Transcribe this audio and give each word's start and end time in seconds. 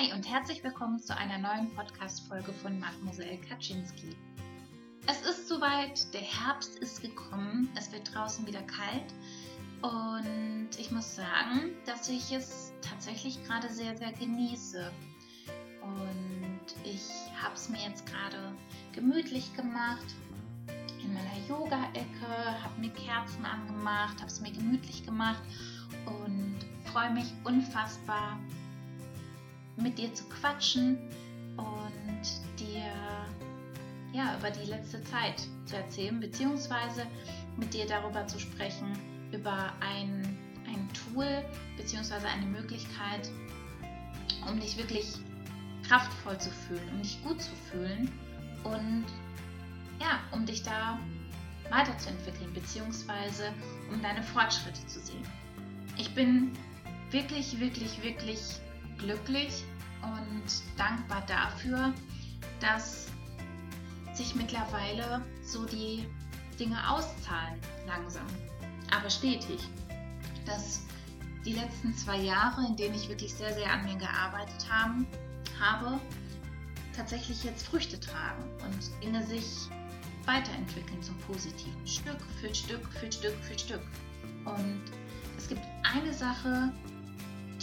Hi 0.00 0.14
und 0.14 0.26
herzlich 0.26 0.64
willkommen 0.64 0.98
zu 0.98 1.14
einer 1.14 1.36
neuen 1.36 1.74
Podcast-Folge 1.74 2.54
von 2.54 2.80
Mademoiselle 2.80 3.36
Kaczynski. 3.36 4.16
Es 5.06 5.20
ist 5.20 5.46
soweit, 5.46 6.14
der 6.14 6.22
Herbst 6.22 6.78
ist 6.78 7.02
gekommen, 7.02 7.68
es 7.76 7.92
wird 7.92 8.14
draußen 8.14 8.46
wieder 8.46 8.62
kalt 8.62 9.12
und 9.82 10.68
ich 10.78 10.90
muss 10.90 11.16
sagen, 11.16 11.72
dass 11.84 12.08
ich 12.08 12.32
es 12.32 12.72
tatsächlich 12.80 13.44
gerade 13.44 13.68
sehr, 13.68 13.94
sehr 13.94 14.12
genieße. 14.12 14.90
Und 15.82 16.74
ich 16.84 17.06
habe 17.42 17.54
es 17.54 17.68
mir 17.68 17.80
jetzt 17.86 18.06
gerade 18.06 18.54
gemütlich 18.92 19.54
gemacht 19.54 20.14
in 21.02 21.12
meiner 21.12 21.46
Yoga-Ecke, 21.46 22.62
habe 22.62 22.80
mir 22.80 22.90
Kerzen 22.92 23.44
angemacht, 23.44 24.16
habe 24.16 24.28
es 24.28 24.40
mir 24.40 24.52
gemütlich 24.52 25.04
gemacht 25.04 25.42
und 26.06 26.56
freue 26.90 27.10
mich 27.10 27.30
unfassbar, 27.44 28.38
mit 29.80 29.98
dir 29.98 30.12
zu 30.14 30.24
quatschen 30.24 30.98
und 31.56 32.58
dir 32.58 32.92
ja, 34.12 34.36
über 34.38 34.50
die 34.50 34.68
letzte 34.68 35.02
Zeit 35.04 35.40
zu 35.66 35.76
erzählen, 35.76 36.18
beziehungsweise 36.18 37.06
mit 37.56 37.72
dir 37.72 37.86
darüber 37.86 38.26
zu 38.26 38.38
sprechen, 38.38 38.98
über 39.32 39.72
ein, 39.80 40.36
ein 40.66 40.88
Tool, 40.92 41.44
beziehungsweise 41.76 42.26
eine 42.26 42.46
Möglichkeit, 42.46 43.30
um 44.48 44.58
dich 44.58 44.76
wirklich 44.76 45.14
kraftvoll 45.86 46.38
zu 46.38 46.50
fühlen, 46.50 46.88
um 46.92 47.02
dich 47.02 47.22
gut 47.22 47.40
zu 47.40 47.50
fühlen 47.70 48.10
und 48.64 49.04
ja, 50.00 50.20
um 50.32 50.46
dich 50.46 50.62
da 50.62 50.98
weiterzuentwickeln, 51.70 52.52
beziehungsweise 52.52 53.52
um 53.92 54.02
deine 54.02 54.22
Fortschritte 54.22 54.84
zu 54.86 54.98
sehen. 55.00 55.22
Ich 55.96 56.12
bin 56.14 56.50
wirklich, 57.10 57.60
wirklich, 57.60 58.02
wirklich 58.02 58.40
glücklich 58.98 59.64
und 60.02 60.78
dankbar 60.78 61.22
dafür, 61.26 61.92
dass 62.60 63.08
sich 64.14 64.34
mittlerweile 64.34 65.24
so 65.42 65.64
die 65.64 66.06
Dinge 66.58 66.76
auszahlen, 66.90 67.58
langsam, 67.86 68.26
aber 68.90 69.08
stetig. 69.08 69.60
Dass 70.46 70.82
die 71.44 71.52
letzten 71.52 71.94
zwei 71.94 72.18
Jahre, 72.18 72.66
in 72.66 72.76
denen 72.76 72.94
ich 72.94 73.08
wirklich 73.08 73.32
sehr, 73.32 73.54
sehr 73.54 73.72
an 73.72 73.84
mir 73.84 73.96
gearbeitet 73.96 74.66
haben, 74.70 75.06
habe, 75.58 76.00
tatsächlich 76.94 77.44
jetzt 77.44 77.66
Früchte 77.66 77.98
tragen 77.98 78.42
und 78.62 79.02
Dinge 79.02 79.24
sich 79.24 79.68
weiterentwickeln 80.26 81.02
zum 81.02 81.16
Positiven, 81.18 81.86
Stück 81.86 82.20
für 82.40 82.54
Stück 82.54 82.86
für 82.92 83.10
Stück 83.10 83.34
für 83.42 83.58
Stück. 83.58 83.82
Und 84.44 84.82
es 85.38 85.48
gibt 85.48 85.62
eine 85.82 86.12
Sache, 86.12 86.72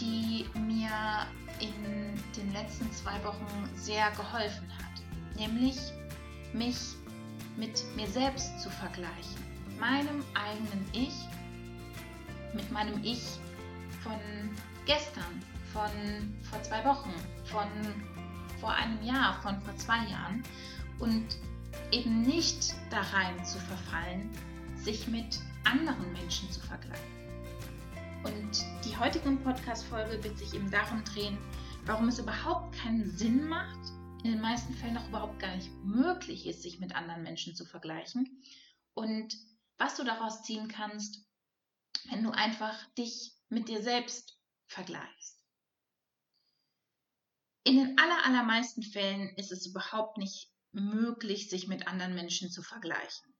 die 0.00 0.46
mir 0.58 0.90
in 1.60 2.22
den 2.36 2.52
letzten 2.52 2.90
zwei 2.92 3.22
Wochen 3.24 3.46
sehr 3.74 4.10
geholfen 4.12 4.68
hat, 4.76 5.38
nämlich 5.38 5.76
mich 6.52 6.78
mit 7.56 7.84
mir 7.96 8.06
selbst 8.06 8.60
zu 8.60 8.70
vergleichen, 8.70 9.42
meinem 9.78 10.24
eigenen 10.34 10.86
Ich 10.92 11.14
mit 12.54 12.70
meinem 12.70 13.02
Ich 13.04 13.38
von 14.02 14.18
gestern, 14.86 15.42
von 15.72 15.90
vor 16.50 16.62
zwei 16.62 16.84
Wochen, 16.84 17.12
von 17.44 17.68
vor 18.60 18.72
einem 18.72 19.02
Jahr, 19.02 19.40
von 19.42 19.60
vor 19.60 19.76
zwei 19.76 20.04
Jahren. 20.06 20.42
Und 20.98 21.26
eben 21.92 22.22
nicht 22.22 22.74
da 22.90 23.00
rein 23.12 23.44
zu 23.44 23.58
verfallen, 23.58 24.30
sich 24.76 25.06
mit 25.06 25.38
anderen 25.64 26.12
Menschen 26.12 26.50
zu 26.50 26.60
vergleichen. 26.60 27.17
Und 28.24 28.64
die 28.84 28.96
heutige 28.96 29.30
Podcast-Folge 29.30 30.22
wird 30.24 30.38
sich 30.38 30.54
eben 30.54 30.70
darum 30.70 31.04
drehen, 31.04 31.38
warum 31.84 32.08
es 32.08 32.18
überhaupt 32.18 32.74
keinen 32.74 33.08
Sinn 33.16 33.48
macht, 33.48 33.78
in 34.24 34.32
den 34.32 34.40
meisten 34.40 34.74
Fällen 34.74 34.98
auch 34.98 35.08
überhaupt 35.08 35.38
gar 35.38 35.54
nicht 35.54 35.70
möglich 35.84 36.46
ist, 36.46 36.62
sich 36.62 36.80
mit 36.80 36.94
anderen 36.94 37.22
Menschen 37.22 37.54
zu 37.54 37.64
vergleichen 37.64 38.42
und 38.94 39.34
was 39.78 39.96
du 39.96 40.04
daraus 40.04 40.42
ziehen 40.42 40.68
kannst, 40.68 41.24
wenn 42.10 42.24
du 42.24 42.30
einfach 42.30 42.74
dich 42.94 43.32
mit 43.48 43.68
dir 43.68 43.82
selbst 43.82 44.38
vergleichst. 44.66 45.40
In 47.64 47.76
den 47.76 47.98
aller, 47.98 48.24
allermeisten 48.24 48.82
Fällen 48.82 49.28
ist 49.36 49.52
es 49.52 49.66
überhaupt 49.66 50.18
nicht 50.18 50.50
möglich, 50.72 51.48
sich 51.48 51.68
mit 51.68 51.86
anderen 51.86 52.14
Menschen 52.14 52.50
zu 52.50 52.62
vergleichen, 52.62 53.34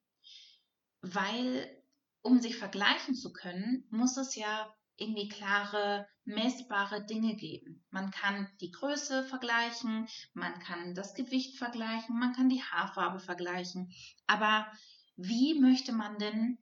weil 1.01 1.78
um 2.23 2.41
sich 2.41 2.57
vergleichen 2.57 3.15
zu 3.15 3.33
können, 3.33 3.87
muss 3.91 4.17
es 4.17 4.35
ja 4.35 4.75
irgendwie 4.97 5.29
klare, 5.29 6.09
messbare 6.25 7.07
Dinge 7.07 7.37
geben. 7.37 7.85
Man 7.91 8.11
kann 8.11 8.49
die 8.61 8.71
Größe 8.71 9.25
vergleichen, 9.25 10.09
man 10.35 10.59
kann 10.59 10.95
das 10.95 11.15
Gewicht 11.15 11.57
vergleichen, 11.57 12.19
man 12.19 12.35
kann 12.35 12.49
die 12.49 12.63
Haarfarbe 12.63 13.21
vergleichen. 13.21 13.93
Aber 14.27 14.71
wie 15.17 15.59
möchte 15.59 15.93
man 15.93 16.19
denn 16.19 16.59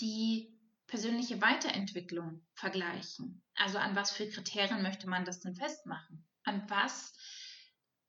die 0.00 0.54
persönliche 0.86 1.40
Weiterentwicklung 1.40 2.44
vergleichen? 2.52 3.42
Also 3.54 3.78
an 3.78 3.96
was 3.96 4.10
für 4.10 4.28
Kriterien 4.28 4.82
möchte 4.82 5.08
man 5.08 5.24
das 5.24 5.40
denn 5.40 5.54
festmachen? 5.54 6.26
An 6.44 6.68
was 6.68 7.14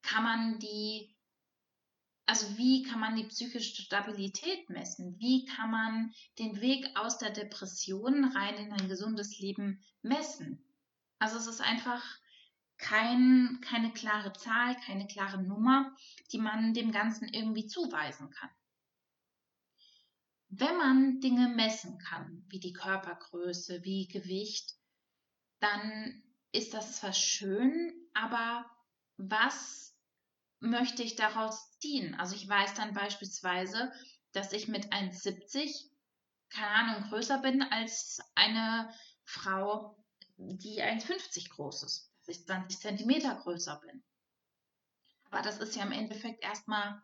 kann 0.01 0.23
man 0.23 0.59
die 0.59 1.15
also 2.31 2.57
wie 2.57 2.83
kann 2.83 3.01
man 3.01 3.17
die 3.17 3.25
psychische 3.25 3.81
Stabilität 3.81 4.69
messen? 4.69 5.19
Wie 5.19 5.43
kann 5.43 5.69
man 5.69 6.13
den 6.39 6.61
Weg 6.61 6.87
aus 6.95 7.17
der 7.17 7.31
Depression 7.31 8.23
rein 8.23 8.55
in 8.55 8.71
ein 8.71 8.87
gesundes 8.87 9.37
Leben 9.39 9.83
messen? 10.01 10.63
Also 11.19 11.37
es 11.37 11.47
ist 11.47 11.59
einfach 11.59 12.01
kein, 12.77 13.59
keine 13.59 13.91
klare 13.91 14.31
Zahl, 14.31 14.77
keine 14.85 15.07
klare 15.07 15.43
Nummer, 15.43 15.93
die 16.31 16.37
man 16.37 16.73
dem 16.73 16.93
Ganzen 16.93 17.27
irgendwie 17.27 17.67
zuweisen 17.67 18.29
kann. 18.29 18.49
Wenn 20.47 20.77
man 20.77 21.19
Dinge 21.19 21.49
messen 21.49 21.97
kann, 21.97 22.45
wie 22.47 22.61
die 22.61 22.71
Körpergröße, 22.71 23.83
wie 23.83 24.07
Gewicht, 24.07 24.71
dann 25.59 26.23
ist 26.53 26.73
das 26.73 26.95
zwar 26.95 27.11
schön, 27.11 27.91
aber 28.13 28.71
was 29.17 29.90
möchte 30.61 31.03
ich 31.03 31.15
daraus 31.15 31.77
ziehen? 31.79 32.15
Also 32.15 32.35
ich 32.35 32.47
weiß 32.47 32.75
dann 32.75 32.93
beispielsweise, 32.93 33.91
dass 34.31 34.53
ich 34.53 34.67
mit 34.67 34.93
1,70, 34.93 35.89
keine 36.49 36.67
Ahnung, 36.67 37.09
größer 37.09 37.39
bin 37.39 37.61
als 37.61 38.19
eine 38.35 38.93
Frau, 39.25 39.97
die 40.37 40.81
1,50 40.81 41.49
groß 41.49 41.83
ist, 41.83 42.13
dass 42.19 42.37
ich 42.37 42.45
20 42.45 42.79
Zentimeter 42.79 43.35
größer 43.35 43.81
bin. 43.81 44.03
Aber 45.29 45.41
das 45.41 45.57
ist 45.57 45.75
ja 45.75 45.83
im 45.83 45.91
Endeffekt 45.91 46.43
erstmal 46.43 47.01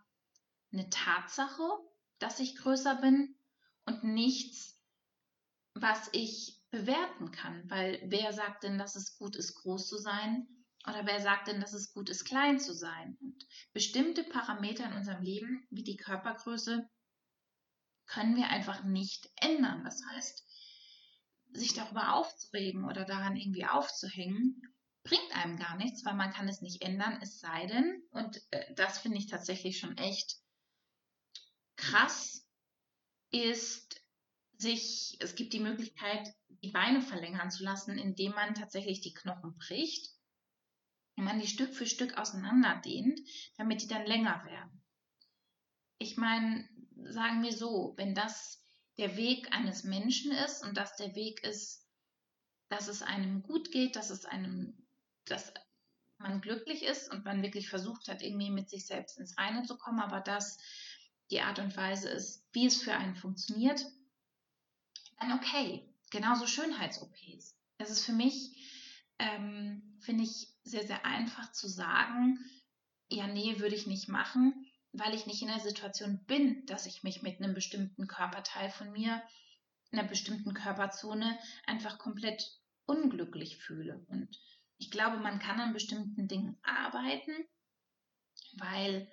eine 0.72 0.90
Tatsache, 0.90 1.64
dass 2.20 2.40
ich 2.40 2.58
größer 2.58 2.96
bin 2.96 3.36
und 3.86 4.04
nichts, 4.04 4.80
was 5.74 6.10
ich 6.12 6.62
bewerten 6.70 7.32
kann, 7.32 7.70
weil 7.70 8.02
wer 8.06 8.34
sagt 8.34 8.64
denn, 8.64 8.78
dass 8.78 8.96
es 8.96 9.18
gut 9.18 9.36
ist, 9.36 9.56
groß 9.56 9.88
zu 9.88 9.98
sein? 9.98 10.57
Oder 10.88 11.06
wer 11.06 11.22
sagt 11.22 11.50
denn, 11.50 11.60
dass 11.60 11.74
es 11.74 11.92
gut 11.94 12.10
ist, 12.10 12.24
klein 12.24 12.60
zu 12.60 12.74
sein? 12.74 13.18
Und 13.20 13.46
bestimmte 13.74 14.24
Parameter 14.24 14.86
in 14.86 14.94
unserem 14.94 15.22
Leben, 15.22 15.68
wie 15.70 15.84
die 15.84 15.98
Körpergröße, 15.98 16.90
können 18.06 18.38
wir 18.38 18.48
einfach 18.48 18.86
nicht 18.86 19.30
ändern. 19.36 19.84
Das 19.84 20.02
heißt, 20.12 20.46
sich 21.52 21.74
darüber 21.74 22.14
aufzuregen 22.14 22.86
oder 22.86 23.04
daran 23.04 23.36
irgendwie 23.36 23.66
aufzuhängen, 23.66 24.62
bringt 25.04 25.36
einem 25.36 25.58
gar 25.58 25.76
nichts, 25.76 26.06
weil 26.06 26.16
man 26.16 26.32
kann 26.32 26.48
es 26.48 26.62
nicht 26.62 26.82
ändern, 26.82 27.20
es 27.22 27.40
sei 27.40 27.66
denn, 27.68 28.04
und 28.12 28.42
äh, 28.52 28.74
das 28.76 29.00
finde 29.00 29.18
ich 29.18 29.28
tatsächlich 29.28 29.80
schon 29.80 29.98
echt 29.98 30.38
krass, 31.76 32.46
ist 33.32 34.02
sich, 34.58 35.18
es 35.20 35.36
gibt 35.36 35.54
die 35.54 35.60
Möglichkeit, 35.60 36.34
die 36.64 36.72
Beine 36.72 37.02
verlängern 37.02 37.52
zu 37.52 37.64
lassen, 37.64 37.98
indem 37.98 38.34
man 38.34 38.56
tatsächlich 38.56 39.02
die 39.02 39.14
Knochen 39.14 39.58
bricht 39.58 40.17
wenn 41.18 41.26
man 41.26 41.40
die 41.40 41.48
Stück 41.48 41.74
für 41.74 41.88
Stück 41.88 42.18
auseinanderdehnt, 42.18 43.20
damit 43.58 43.82
die 43.82 43.88
dann 43.88 44.06
länger 44.06 44.46
werden. 44.46 44.82
Ich 45.98 46.16
meine, 46.16 46.70
sagen 47.10 47.42
wir 47.42 47.52
so, 47.52 47.94
wenn 47.98 48.14
das 48.14 48.64
der 49.00 49.18
Weg 49.18 49.52
eines 49.54 49.84
Menschen 49.84 50.32
ist 50.32 50.64
und 50.64 50.78
dass 50.78 50.96
der 50.96 51.16
Weg 51.16 51.44
ist, 51.44 51.86
dass 52.70 52.88
es 52.88 53.02
einem 53.02 53.42
gut 53.42 53.72
geht, 53.72 53.96
dass 53.96 54.12
es 54.12 54.26
einem, 54.26 54.88
dass 55.26 55.54
man 56.20 56.40
glücklich 56.40 56.84
ist 56.84 57.12
und 57.12 57.26
man 57.26 57.42
wirklich 57.42 57.68
versucht 57.68 58.08
hat, 58.08 58.22
irgendwie 58.22 58.52
mit 58.52 58.70
sich 58.70 58.86
selbst 58.86 59.18
ins 59.18 59.38
Reine 59.40 59.64
zu 59.64 59.78
kommen, 59.78 60.00
aber 60.00 60.22
dass 60.22 60.60
die 61.32 61.42
Art 61.42 61.58
und 61.58 61.76
Weise 61.76 62.10
ist, 62.10 62.48
wie 62.52 62.68
es 62.68 62.82
für 62.82 62.94
einen 62.94 63.16
funktioniert, 63.16 63.86
dann 65.20 65.34
okay. 65.34 65.84
Genauso 66.10 66.48
Schönheits-OPs. 66.48 67.58
Es 67.80 67.90
ist 67.90 68.06
für 68.06 68.14
mich 68.14 68.56
ähm, 69.20 69.98
finde 70.00 70.24
ich 70.24 70.57
sehr, 70.68 70.86
sehr 70.86 71.06
einfach 71.06 71.52
zu 71.52 71.68
sagen, 71.68 72.40
ja, 73.10 73.28
nee, 73.28 73.60
würde 73.60 73.76
ich 73.76 73.88
nicht 73.88 74.08
machen, 74.10 74.54
weil 74.92 75.14
ich 75.14 75.26
nicht 75.26 75.42
in 75.42 75.48
der 75.48 75.60
Situation 75.60 76.24
bin, 76.26 76.66
dass 76.66 76.86
ich 76.86 77.04
mich 77.04 77.22
mit 77.22 77.42
einem 77.42 77.54
bestimmten 77.54 78.08
Körperteil 78.08 78.70
von 78.70 78.92
mir, 78.92 79.22
einer 79.92 80.04
bestimmten 80.04 80.54
Körperzone 80.54 81.38
einfach 81.66 81.98
komplett 81.98 82.44
unglücklich 82.86 83.58
fühle. 83.58 84.06
Und 84.10 84.30
Ich 84.78 84.92
glaube, 84.92 85.18
man 85.18 85.40
kann 85.40 85.60
an 85.60 85.74
bestimmten 85.74 86.28
Dingen 86.28 86.58
arbeiten, 86.64 87.34
weil 88.58 89.08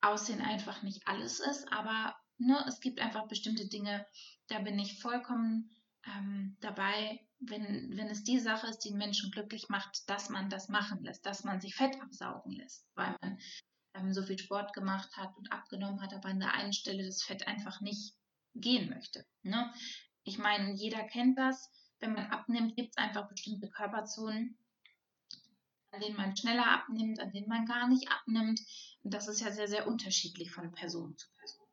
Aussehen 0.00 0.40
einfach 0.40 0.82
nicht 0.82 1.06
alles 1.06 1.40
ist, 1.40 1.70
aber 1.72 2.16
ne, 2.38 2.64
es 2.68 2.80
gibt 2.80 3.00
einfach 3.00 3.28
bestimmte 3.28 3.68
Dinge, 3.68 4.06
da 4.48 4.58
bin 4.60 4.78
ich 4.78 5.00
vollkommen 5.00 5.70
ähm, 6.06 6.56
dabei, 6.60 7.20
wenn, 7.38 7.96
wenn 7.96 8.08
es 8.08 8.24
die 8.24 8.38
Sache 8.38 8.66
ist, 8.68 8.78
die 8.78 8.90
den 8.90 8.98
Menschen 8.98 9.30
glücklich 9.30 9.68
macht, 9.68 10.08
dass 10.08 10.30
man 10.30 10.48
das 10.48 10.68
machen 10.68 11.02
lässt, 11.02 11.26
dass 11.26 11.44
man 11.44 11.60
sich 11.60 11.74
Fett 11.74 12.00
absaugen 12.00 12.52
lässt, 12.52 12.86
weil 12.94 13.14
man 13.20 13.38
ähm, 13.94 14.12
so 14.12 14.22
viel 14.22 14.38
Sport 14.38 14.72
gemacht 14.72 15.16
hat 15.16 15.36
und 15.36 15.52
abgenommen 15.52 16.00
hat, 16.00 16.14
aber 16.14 16.28
an 16.28 16.40
der 16.40 16.54
einen 16.54 16.72
Stelle 16.72 17.04
das 17.04 17.22
Fett 17.22 17.46
einfach 17.46 17.80
nicht 17.80 18.14
gehen 18.54 18.88
möchte. 18.88 19.26
Ne? 19.42 19.72
Ich 20.24 20.38
meine, 20.38 20.72
jeder 20.72 21.04
kennt 21.04 21.38
das. 21.38 21.70
Wenn 21.98 22.12
man 22.12 22.26
abnimmt, 22.26 22.76
gibt 22.76 22.90
es 22.90 22.96
einfach 22.96 23.28
bestimmte 23.28 23.68
Körperzonen, 23.70 24.58
an 25.92 26.00
denen 26.00 26.16
man 26.16 26.36
schneller 26.36 26.70
abnimmt, 26.70 27.20
an 27.20 27.32
denen 27.32 27.48
man 27.48 27.66
gar 27.66 27.88
nicht 27.88 28.10
abnimmt. 28.10 28.60
Und 29.02 29.14
das 29.14 29.28
ist 29.28 29.40
ja 29.40 29.50
sehr, 29.50 29.68
sehr 29.68 29.86
unterschiedlich 29.86 30.50
von 30.50 30.72
Person 30.72 31.16
zu 31.16 31.26
Person. 31.38 31.66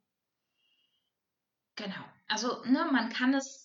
Genau. 1.75 2.05
Also, 2.27 2.63
ne, 2.65 2.87
man 2.91 3.09
kann 3.09 3.33
es 3.33 3.62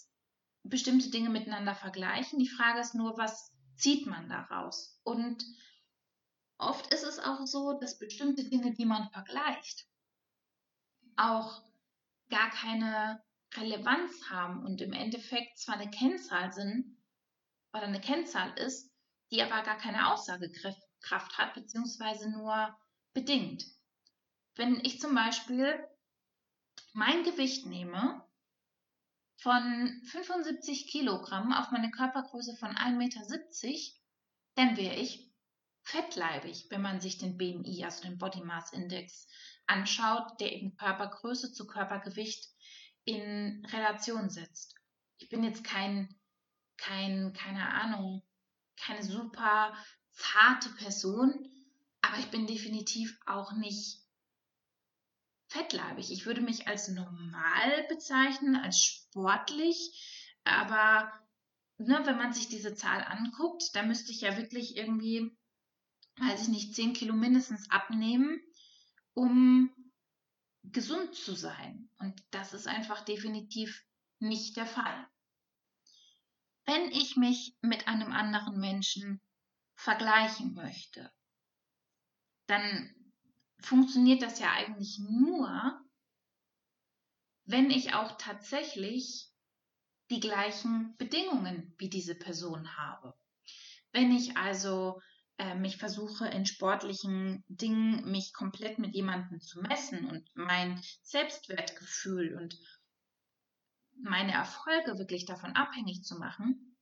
bestimmte 0.69 1.11
Dinge 1.11 1.31
miteinander 1.31 1.75
vergleichen. 1.75 2.39
Die 2.39 2.49
Frage 2.49 2.81
ist 2.81 2.95
nur, 2.95 3.17
was 3.19 3.53
zieht 3.77 4.07
man 4.07 4.29
daraus? 4.29 5.01
Und 5.03 5.45
oft 6.59 6.93
ist 6.93 7.05
es 7.05 7.19
auch 7.19 7.47
so, 7.47 7.79
dass 7.79 7.99
bestimmte 7.99 8.45
Dinge, 8.45 8.73
die 8.73 8.85
man 8.85 9.09
vergleicht, 9.11 9.87
auch 11.17 11.63
gar 12.29 12.51
keine 12.51 13.23
Relevanz 13.55 14.29
haben 14.29 14.65
und 14.65 14.81
im 14.81 14.93
Endeffekt 14.93 15.59
zwar 15.59 15.77
eine 15.77 15.91
Kennzahl 15.91 16.53
sind 16.53 16.97
oder 17.73 17.85
eine 17.85 18.01
Kennzahl 18.01 18.57
ist, 18.59 18.93
die 19.31 19.43
aber 19.43 19.63
gar 19.63 19.79
keine 19.79 20.13
Aussagekraft 20.13 21.39
hat, 21.39 21.55
beziehungsweise 21.55 22.31
nur 22.31 22.77
bedingt. 23.15 23.65
Wenn 24.55 24.81
ich 24.85 25.01
zum 25.01 25.15
Beispiel 25.15 25.79
mein 26.93 27.25
Gewicht 27.25 27.67
nehme 27.67 28.28
von 29.39 30.03
75 30.05 30.89
Kilogramm 30.89 31.53
auf 31.53 31.71
meine 31.71 31.91
Körpergröße 31.91 32.57
von 32.57 32.71
1,70 32.71 32.97
Meter, 32.97 33.21
dann 34.55 34.77
wäre 34.77 34.97
ich 34.97 35.33
fettleibig, 35.83 36.67
wenn 36.71 36.83
man 36.83 37.01
sich 37.01 37.19
den 37.19 37.39
BMI, 37.39 37.85
also 37.85 38.03
den 38.03 38.19
Body 38.19 38.43
Mass 38.43 38.73
Index, 38.73 39.29
anschaut, 39.67 40.41
der 40.41 40.53
eben 40.53 40.77
Körpergröße 40.77 41.53
zu 41.53 41.67
Körpergewicht 41.67 42.49
in 43.05 43.65
Relation 43.67 44.29
setzt. 44.29 44.75
Ich 45.19 45.29
bin 45.29 45.45
jetzt 45.45 45.65
kein, 45.65 46.15
kein, 46.77 47.33
keine 47.33 47.69
Ahnung, 47.69 48.23
keine 48.77 49.03
super 49.03 49.75
zarte 50.13 50.71
Person, 50.71 51.49
aber 52.01 52.19
ich 52.19 52.31
bin 52.31 52.47
definitiv 52.47 53.19
auch 53.27 53.53
nicht 53.53 54.03
fettleibig. 55.49 56.11
Ich 56.11 56.27
würde 56.27 56.41
mich 56.41 56.69
als 56.69 56.89
normal 56.89 57.87
bezeichnen, 57.89 58.57
als 58.57 59.08
sportlich, 59.19 60.33
aber 60.45 61.13
ne, 61.79 62.01
wenn 62.05 62.17
man 62.17 62.33
sich 62.33 62.49
diese 62.49 62.75
Zahl 62.75 63.03
anguckt, 63.03 63.75
da 63.75 63.83
müsste 63.83 64.13
ich 64.13 64.21
ja 64.21 64.37
wirklich 64.37 64.77
irgendwie, 64.77 65.37
weiß 66.19 66.43
ich 66.43 66.49
nicht, 66.49 66.75
10 66.75 66.93
Kilo 66.93 67.15
mindestens 67.15 67.71
abnehmen, 67.71 68.41
um 69.15 69.75
gesund 70.63 71.15
zu 71.15 71.35
sein. 71.35 71.91
Und 71.99 72.23
das 72.31 72.55
ist 72.55 72.69
einfach 72.69 73.05
definitiv 73.05 73.85
nicht 74.21 74.57
der 74.57 74.67
Fall. 74.67 75.09
Wenn 76.65 76.91
ich 76.91 77.17
mich 77.17 77.57
mit 77.61 77.89
einem 77.89 78.13
anderen 78.13 78.61
Menschen 78.61 79.21
vergleichen 79.75 80.55
möchte, 80.55 81.11
dann 82.47 82.95
funktioniert 83.61 84.23
das 84.23 84.39
ja 84.39 84.53
eigentlich 84.53 85.01
nur, 85.01 85.81
wenn 87.49 87.71
ich 87.71 87.95
auch 87.95 88.19
tatsächlich 88.19 89.31
die 90.11 90.21
gleichen 90.21 90.95
Bedingungen 90.99 91.75
wie 91.79 91.89
diese 91.89 92.15
Person 92.15 92.77
habe. 92.77 93.15
Wenn 93.91 94.15
ich 94.15 94.37
also 94.37 95.01
äh, 95.39 95.55
mich 95.55 95.79
versuche 95.79 96.29
in 96.29 96.45
sportlichen 96.45 97.43
Dingen 97.49 98.11
mich 98.11 98.35
komplett 98.35 98.79
mit 98.79 98.95
jemandem 98.95 99.41
zu 99.41 99.61
messen 99.61 100.11
und 100.11 100.29
mein 100.35 100.83
Selbstwertgefühl 101.03 102.37
und 102.37 102.59
meine 104.03 104.33
Erfolge 104.33 104.99
wirklich 104.99 105.25
davon 105.25 105.53
abhängig 105.57 106.05
zu 106.05 106.19
machen, 106.19 106.77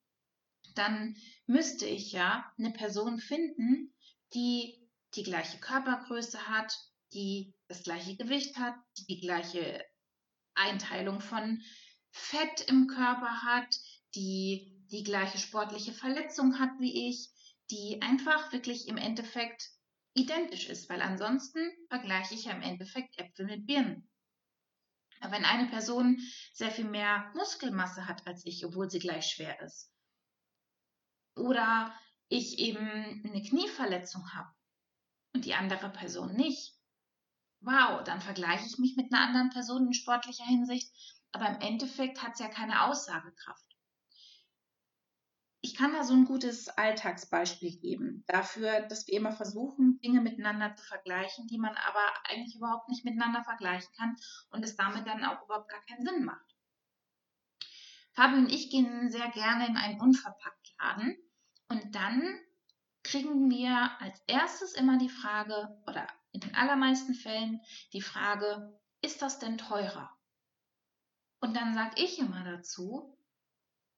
dann 0.74 1.16
müsste 1.46 1.86
ich 1.86 2.10
ja 2.10 2.44
eine 2.58 2.72
Person 2.72 3.20
finden, 3.20 3.94
die 4.34 4.84
die 5.14 5.22
gleiche 5.22 5.58
Körpergröße 5.58 6.48
hat, 6.48 6.76
die 7.12 7.54
das 7.68 7.84
gleiche 7.84 8.16
Gewicht 8.16 8.58
hat, 8.58 8.74
die 8.98 9.06
die 9.06 9.20
gleiche 9.20 9.84
Einteilung 10.56 11.20
von 11.20 11.62
Fett 12.10 12.62
im 12.68 12.86
Körper 12.86 13.42
hat, 13.42 13.78
die 14.14 14.72
die 14.90 15.02
gleiche 15.02 15.38
sportliche 15.38 15.92
Verletzung 15.92 16.58
hat 16.58 16.70
wie 16.78 17.08
ich, 17.08 17.30
die 17.70 18.00
einfach 18.00 18.52
wirklich 18.52 18.88
im 18.88 18.96
Endeffekt 18.96 19.70
identisch 20.14 20.68
ist, 20.68 20.88
weil 20.88 21.02
ansonsten 21.02 21.60
vergleiche 21.88 22.34
ich 22.34 22.44
ja 22.44 22.52
im 22.52 22.62
Endeffekt 22.62 23.18
Äpfel 23.18 23.46
mit 23.46 23.66
Birnen. 23.66 24.08
Aber 25.20 25.32
wenn 25.32 25.44
eine 25.44 25.68
Person 25.68 26.20
sehr 26.52 26.70
viel 26.70 26.88
mehr 26.88 27.30
Muskelmasse 27.34 28.06
hat 28.06 28.26
als 28.26 28.44
ich, 28.44 28.64
obwohl 28.64 28.90
sie 28.90 28.98
gleich 28.98 29.26
schwer 29.26 29.60
ist, 29.60 29.92
oder 31.34 31.94
ich 32.28 32.58
eben 32.58 33.22
eine 33.24 33.42
Knieverletzung 33.42 34.32
habe 34.32 34.50
und 35.34 35.44
die 35.44 35.54
andere 35.54 35.90
Person 35.90 36.34
nicht, 36.34 36.75
wow, 37.60 38.02
dann 38.04 38.20
vergleiche 38.20 38.66
ich 38.66 38.78
mich 38.78 38.96
mit 38.96 39.12
einer 39.12 39.22
anderen 39.22 39.50
Person 39.50 39.86
in 39.86 39.94
sportlicher 39.94 40.44
Hinsicht, 40.44 40.92
aber 41.32 41.48
im 41.48 41.60
Endeffekt 41.60 42.22
hat 42.22 42.34
es 42.34 42.40
ja 42.40 42.48
keine 42.48 42.84
Aussagekraft 42.84 43.66
ich 45.66 45.74
kann 45.74 45.92
da 45.92 46.04
so 46.04 46.14
ein 46.14 46.26
gutes 46.26 46.68
Alltagsbeispiel 46.68 47.80
geben 47.80 48.22
dafür, 48.28 48.82
dass 48.82 49.08
wir 49.08 49.14
immer 49.14 49.32
versuchen, 49.32 49.98
Dinge 50.00 50.20
miteinander 50.20 50.76
zu 50.76 50.84
vergleichen, 50.84 51.48
die 51.48 51.58
man 51.58 51.74
aber 51.74 52.12
eigentlich 52.28 52.54
überhaupt 52.54 52.88
nicht 52.88 53.04
miteinander 53.04 53.42
vergleichen 53.42 53.92
kann 53.98 54.14
und 54.50 54.64
es 54.64 54.76
damit 54.76 55.08
dann 55.08 55.24
auch 55.24 55.42
überhaupt 55.44 55.68
gar 55.68 55.80
keinen 55.86 56.06
Sinn 56.06 56.24
macht. 56.24 56.54
Fabio 58.12 58.38
und 58.38 58.52
ich 58.52 58.70
gehen 58.70 59.10
sehr 59.10 59.28
gerne 59.30 59.66
in 59.66 59.76
einen 59.76 60.00
Unverpacktladen 60.00 61.16
und 61.68 61.94
dann 61.96 62.22
kriegen 63.02 63.50
wir 63.50 63.90
als 64.00 64.22
erstes 64.28 64.72
immer 64.72 64.98
die 64.98 65.10
Frage 65.10 65.82
oder 65.88 66.06
in 66.36 66.40
den 66.40 66.54
allermeisten 66.54 67.14
Fällen 67.14 67.62
die 67.94 68.02
Frage, 68.02 68.78
ist 69.00 69.22
das 69.22 69.38
denn 69.38 69.56
teurer? 69.56 70.10
Und 71.40 71.56
dann 71.56 71.74
sage 71.74 72.02
ich 72.02 72.18
immer 72.18 72.44
dazu, 72.44 73.18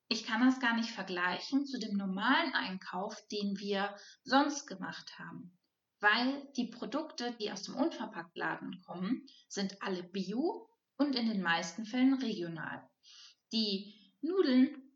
ich 0.09 0.25
kann 0.25 0.47
das 0.47 0.61
gar 0.61 0.77
nicht 0.77 0.91
vergleichen 0.91 1.67
zu 1.67 1.81
dem 1.81 1.97
normalen 1.97 2.55
Einkauf, 2.55 3.21
den 3.29 3.59
wir 3.59 3.95
sonst 4.23 4.67
gemacht 4.67 5.19
haben. 5.19 5.59
Weil 6.01 6.49
die 6.57 6.69
Produkte, 6.69 7.33
die 7.41 7.51
aus 7.51 7.65
dem 7.65 7.75
Unverpacktladen 7.75 8.83
kommen, 8.83 9.27
sind 9.49 9.83
alle 9.83 10.05
bio 10.05 10.71
und 10.97 11.17
in 11.17 11.29
den 11.29 11.43
meisten 11.43 11.85
Fällen 11.87 12.15
regional. 12.15 12.89
Die 13.53 14.15
Nudeln, 14.21 14.93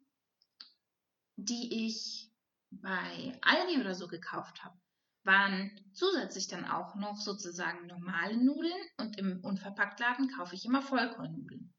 die 1.35 1.87
ich 1.87 2.31
bei 2.71 3.37
Aldi 3.43 3.81
oder 3.81 3.97
so 3.97 4.07
gekauft 4.07 4.63
habe, 4.63 4.79
waren 5.25 5.71
zusätzlich 5.93 6.49
dann 6.49 6.65
auch 6.65 6.95
noch 6.97 7.17
sozusagen 7.17 7.87
normale 7.87 8.37
Nudeln 8.37 8.83
und 8.99 9.19
im 9.19 9.41
Unverpacktladen 9.43 10.29
kaufe 10.29 10.55
ich 10.55 10.65
immer 10.65 10.83
Vollkornnudeln. 10.83 11.73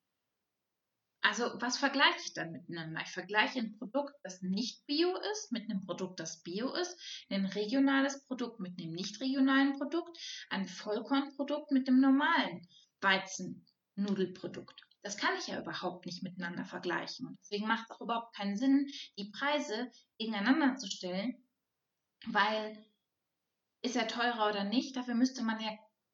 Also 1.26 1.46
was 1.62 1.78
vergleiche 1.78 2.20
ich 2.26 2.34
dann 2.34 2.52
miteinander? 2.52 3.02
Ich 3.02 3.12
vergleiche 3.12 3.60
ein 3.60 3.78
Produkt, 3.78 4.14
das 4.24 4.42
nicht 4.42 4.86
bio 4.86 5.16
ist, 5.32 5.54
mit 5.54 5.70
einem 5.70 5.86
Produkt, 5.86 6.20
das 6.20 6.44
bio 6.44 6.74
ist, 6.74 7.00
ein 7.30 7.46
regionales 7.46 8.26
Produkt 8.26 8.60
mit 8.60 8.78
einem 8.78 8.92
nicht 8.92 9.22
regionalen 9.22 9.78
Produkt, 9.78 10.18
ein 10.50 10.68
Vollkornprodukt 10.68 11.72
mit 11.72 11.88
dem 11.88 12.02
normalen 12.02 12.68
Weizennudelprodukt. 13.00 14.82
Das 15.02 15.16
kann 15.16 15.36
ich 15.38 15.48
ja 15.48 15.62
überhaupt 15.62 16.06
nicht 16.06 16.24
miteinander 16.24 16.66
vergleichen. 16.66 17.28
Und 17.28 17.40
deswegen 17.40 17.68
macht 17.68 17.86
es 17.90 17.92
auch 17.92 18.02
überhaupt 18.02 18.36
keinen 18.36 18.58
Sinn, 18.58 18.88
die 19.18 19.32
Preise 19.32 19.92
gegeneinander 20.18 20.76
zu 20.76 20.88
stellen, 20.88 21.42
weil 22.28 22.78
ist 23.84 23.96
er 23.96 24.08
teurer 24.08 24.50
oder 24.50 24.64
nicht, 24.64 24.96
dafür 24.98 25.14
müsste 25.14 25.44
man 25.44 25.60
ja 25.60 25.70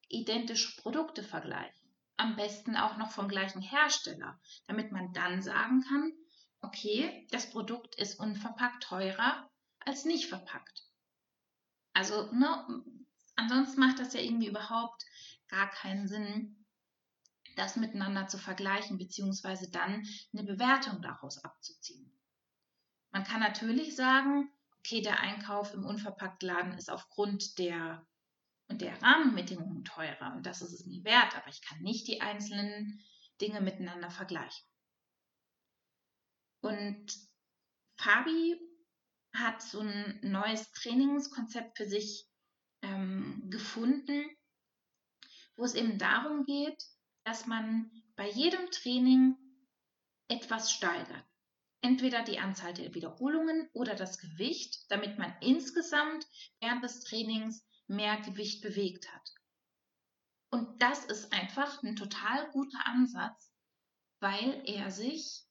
identische 0.10 0.82
Produkte 0.82 1.24
vergleichen 1.24 1.80
am 2.20 2.36
besten 2.36 2.76
auch 2.76 2.98
noch 2.98 3.12
vom 3.12 3.30
gleichen 3.30 3.62
Hersteller, 3.62 4.38
damit 4.68 4.92
man 4.92 5.14
dann 5.14 5.42
sagen 5.42 5.82
kann, 5.88 6.12
okay, 6.60 7.26
das 7.32 7.50
Produkt 7.50 7.96
ist 7.96 8.20
unverpackt 8.20 8.84
teurer 8.84 9.50
als 9.80 10.04
nicht 10.04 10.28
verpackt. 10.28 10.84
Also, 11.94 12.30
ne, 12.34 12.84
ansonsten 13.38 13.80
macht 13.80 14.00
das 14.00 14.14
ja 14.14 14.20
irgendwie 14.20 14.50
überhaupt 14.50 15.02
gar 15.48 15.70
keinen 15.70 16.10
Sinn, 16.10 16.66
das 17.56 17.78
miteinander 17.78 18.28
zu 18.28 18.38
vergleichen, 18.38 18.98
beziehungsweise 18.98 19.72
dann 19.72 20.06
eine 20.34 20.44
Bewertung 20.44 21.02
daraus 21.02 21.42
abzuziehen. 21.42 22.12
Man 23.12 23.24
kann 23.24 23.40
natürlich 23.40 23.96
sagen, 23.96 24.52
okay, 24.80 25.02
der 25.02 25.20
Einkauf 25.20 25.74
im 25.74 25.86
Unverpacktladen 25.86 26.74
ist 26.78 26.90
aufgrund 26.90 27.58
der 27.60 28.06
der 28.72 29.02
Rahmenbedingungen 29.02 29.84
teurer 29.84 30.34
und 30.36 30.46
das 30.46 30.62
ist 30.62 30.74
es 30.74 30.86
nie 30.86 31.04
wert, 31.04 31.36
aber 31.36 31.48
ich 31.48 31.62
kann 31.62 31.82
nicht 31.82 32.08
die 32.08 32.22
einzelnen 32.22 33.02
Dinge 33.42 33.62
miteinander 33.62 34.12
vergleichen. 34.12 34.64
Und 36.62 37.08
Fabi 37.98 38.60
hat 39.34 39.62
so 39.62 39.80
ein 39.80 40.20
neues 40.22 40.72
Trainingskonzept 40.72 41.78
für 41.78 41.88
sich 41.88 42.28
ähm, 42.82 43.50
gefunden, 43.50 44.26
wo 45.56 45.64
es 45.64 45.76
eben 45.76 45.98
darum 45.98 46.46
geht, 46.46 46.82
dass 47.24 47.46
man 47.46 47.92
bei 48.16 48.30
jedem 48.30 48.70
Training 48.72 49.36
etwas 50.28 50.72
steigert. 50.72 51.29
Entweder 51.82 52.24
die 52.24 52.40
Anzahl 52.40 52.74
der 52.74 52.94
Wiederholungen 52.94 53.70
oder 53.74 53.96
das 53.96 54.18
Gewicht, 54.18 54.86
damit 54.90 55.18
man 55.18 55.34
insgesamt 55.42 56.28
während 56.60 56.84
des 56.84 57.02
Trainings 57.02 57.66
mehr 57.88 58.18
Gewicht 58.22 58.62
bewegt 58.62 59.14
hat. 59.14 59.34
Und 60.52 60.82
das 60.82 61.06
ist 61.06 61.32
einfach 61.32 61.82
ein 61.84 61.96
total 61.96 62.50
guter 62.52 62.86
Ansatz, 62.86 63.54
weil 64.20 64.62
er 64.66 64.92
sich 64.92 65.46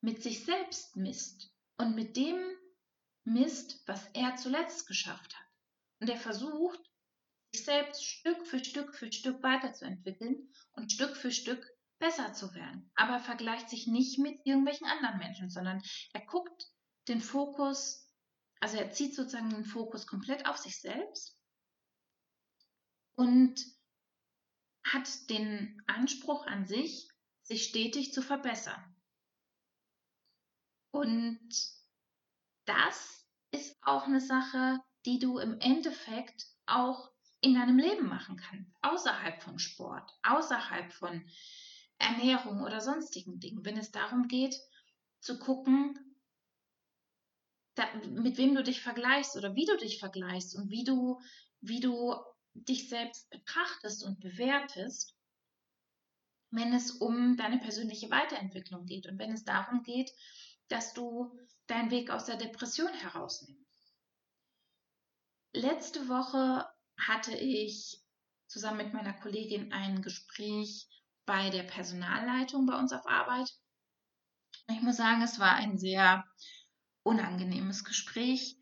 mit 0.00 0.22
sich 0.22 0.44
selbst 0.44 0.96
misst 0.96 1.50
und 1.76 1.94
mit 1.94 2.16
dem 2.16 2.38
misst, 3.24 3.86
was 3.86 4.06
er 4.12 4.36
zuletzt 4.36 4.86
geschafft 4.86 5.36
hat. 5.36 5.46
Und 6.00 6.08
er 6.08 6.16
versucht, 6.16 6.80
sich 7.52 7.64
selbst 7.64 8.04
Stück 8.04 8.46
für 8.46 8.62
Stück 8.64 8.94
für 8.94 9.12
Stück 9.12 9.42
weiterzuentwickeln 9.42 10.52
und 10.72 10.92
Stück 10.92 11.16
für 11.16 11.30
Stück 11.30 11.66
besser 12.04 12.34
zu 12.34 12.54
werden. 12.54 12.90
Aber 12.96 13.14
er 13.14 13.20
vergleicht 13.20 13.70
sich 13.70 13.86
nicht 13.86 14.18
mit 14.18 14.38
irgendwelchen 14.44 14.86
anderen 14.86 15.16
Menschen, 15.16 15.48
sondern 15.48 15.82
er 16.12 16.20
guckt 16.26 16.66
den 17.08 17.22
Fokus, 17.22 18.12
also 18.60 18.76
er 18.76 18.90
zieht 18.90 19.14
sozusagen 19.14 19.48
den 19.48 19.64
Fokus 19.64 20.06
komplett 20.06 20.46
auf 20.46 20.58
sich 20.58 20.78
selbst 20.78 21.40
und 23.16 23.58
hat 24.86 25.30
den 25.30 25.82
Anspruch 25.86 26.46
an 26.46 26.66
sich, 26.66 27.08
sich 27.42 27.64
stetig 27.64 28.12
zu 28.12 28.20
verbessern. 28.20 28.94
Und 30.90 31.48
das 32.66 33.26
ist 33.50 33.78
auch 33.80 34.04
eine 34.04 34.20
Sache, 34.20 34.78
die 35.06 35.18
du 35.18 35.38
im 35.38 35.58
Endeffekt 35.58 36.48
auch 36.66 37.10
in 37.40 37.54
deinem 37.54 37.78
Leben 37.78 38.08
machen 38.08 38.36
kannst, 38.36 38.70
außerhalb 38.82 39.42
von 39.42 39.58
Sport, 39.58 40.10
außerhalb 40.22 40.92
von 40.92 41.26
Ernährung 41.98 42.62
oder 42.62 42.80
sonstigen 42.80 43.40
Dingen. 43.40 43.64
Wenn 43.64 43.76
es 43.76 43.90
darum 43.90 44.28
geht, 44.28 44.56
zu 45.20 45.38
gucken, 45.38 45.98
da, 47.74 47.92
mit 47.94 48.36
wem 48.38 48.54
du 48.54 48.62
dich 48.62 48.80
vergleichst 48.80 49.36
oder 49.36 49.54
wie 49.54 49.66
du 49.66 49.76
dich 49.76 49.98
vergleichst 49.98 50.54
und 50.56 50.70
wie 50.70 50.84
du, 50.84 51.20
wie 51.60 51.80
du 51.80 52.14
dich 52.54 52.88
selbst 52.88 53.28
betrachtest 53.30 54.04
und 54.04 54.20
bewertest, 54.20 55.16
wenn 56.50 56.72
es 56.72 56.92
um 56.92 57.36
deine 57.36 57.58
persönliche 57.58 58.10
Weiterentwicklung 58.10 58.86
geht 58.86 59.06
und 59.06 59.18
wenn 59.18 59.32
es 59.32 59.44
darum 59.44 59.82
geht, 59.82 60.12
dass 60.68 60.94
du 60.94 61.36
deinen 61.66 61.90
Weg 61.90 62.10
aus 62.10 62.26
der 62.26 62.36
Depression 62.36 62.92
herausnimmst. 62.92 63.64
Letzte 65.52 66.08
Woche 66.08 66.66
hatte 66.96 67.36
ich 67.36 68.00
zusammen 68.46 68.78
mit 68.78 68.92
meiner 68.92 69.14
Kollegin 69.14 69.72
ein 69.72 70.02
Gespräch 70.02 70.88
bei 71.26 71.50
der 71.50 71.62
Personalleitung 71.62 72.66
bei 72.66 72.78
uns 72.78 72.92
auf 72.92 73.06
Arbeit. 73.06 73.50
Ich 74.68 74.80
muss 74.82 74.96
sagen, 74.96 75.22
es 75.22 75.38
war 75.38 75.54
ein 75.54 75.78
sehr 75.78 76.24
unangenehmes 77.02 77.84
Gespräch, 77.84 78.56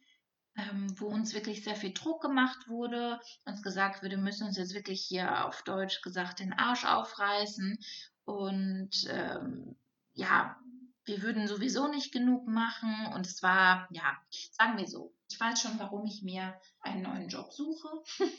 ähm, 0.57 0.93
wo 0.99 1.07
uns 1.07 1.35
wirklich 1.35 1.65
sehr 1.65 1.77
viel 1.77 1.93
Druck 1.93 2.23
gemacht 2.23 2.69
wurde, 2.69 3.21
uns 3.45 3.63
gesagt 3.63 4.03
wurde, 4.03 4.17
wir 4.17 4.23
müssen 4.23 4.47
uns 4.47 4.59
jetzt 4.59 4.75
wirklich 4.75 5.05
hier 5.07 5.47
auf 5.47 5.63
Deutsch 5.63 6.03
gesagt 6.03 6.41
den 6.41 6.53
Arsch 6.53 6.85
aufreißen 6.85 7.79
und 8.25 8.91
ähm, 9.09 9.77
ja, 10.15 10.57
wir 11.05 11.23
würden 11.23 11.49
sowieso 11.49 11.89
nicht 11.89 12.13
genug 12.13 12.47
machen 12.47 13.13
und 13.15 13.27
es 13.27 13.43
war, 13.43 13.89
ja, 13.91 14.17
sagen 14.53 14.79
wir 14.79 14.87
so, 14.87 15.15
ich 15.31 15.41
weiß 15.41 15.61
schon, 15.63 15.79
warum 15.79 16.05
ich 16.07 16.23
mir 16.23 16.55
einen 16.81 17.03
neuen 17.03 17.29
Job 17.29 17.53
suche. 17.53 17.89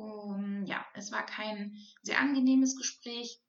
um, 0.00 0.64
ja, 0.66 0.84
es 0.94 1.12
war 1.12 1.24
kein 1.24 1.76
sehr 2.02 2.18
angenehmes 2.18 2.76
Gespräch 2.76 3.40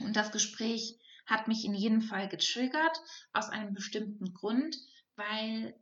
und 0.00 0.14
das 0.14 0.32
Gespräch 0.32 0.98
hat 1.26 1.48
mich 1.48 1.64
in 1.64 1.74
jedem 1.74 2.02
Fall 2.02 2.28
getriggert 2.28 3.00
aus 3.32 3.48
einem 3.48 3.74
bestimmten 3.74 4.32
Grund, 4.32 4.76
weil 5.16 5.74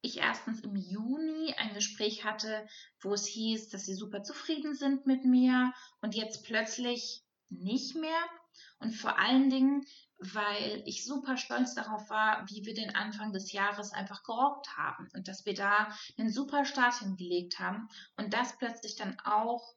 ich 0.00 0.18
erstens 0.18 0.60
im 0.60 0.76
Juni 0.76 1.54
ein 1.58 1.74
Gespräch 1.74 2.24
hatte, 2.24 2.66
wo 3.00 3.12
es 3.14 3.26
hieß, 3.26 3.70
dass 3.70 3.84
sie 3.84 3.94
super 3.94 4.22
zufrieden 4.22 4.74
sind 4.74 5.06
mit 5.06 5.24
mir 5.24 5.72
und 6.00 6.14
jetzt 6.14 6.44
plötzlich 6.44 7.24
nicht 7.48 7.96
mehr. 7.96 8.20
Und 8.78 8.92
vor 8.92 9.18
allen 9.18 9.50
Dingen, 9.50 9.84
weil 10.18 10.82
ich 10.84 11.04
super 11.04 11.36
stolz 11.36 11.74
darauf 11.74 12.10
war, 12.10 12.48
wie 12.48 12.64
wir 12.64 12.74
den 12.74 12.94
Anfang 12.94 13.32
des 13.32 13.52
Jahres 13.52 13.92
einfach 13.92 14.24
gerockt 14.24 14.76
haben 14.76 15.08
und 15.14 15.28
dass 15.28 15.46
wir 15.46 15.54
da 15.54 15.92
einen 16.18 16.30
super 16.30 16.64
Start 16.64 16.98
hingelegt 16.98 17.58
haben 17.58 17.88
und 18.16 18.34
das 18.34 18.56
plötzlich 18.58 18.96
dann 18.96 19.18
auch 19.20 19.74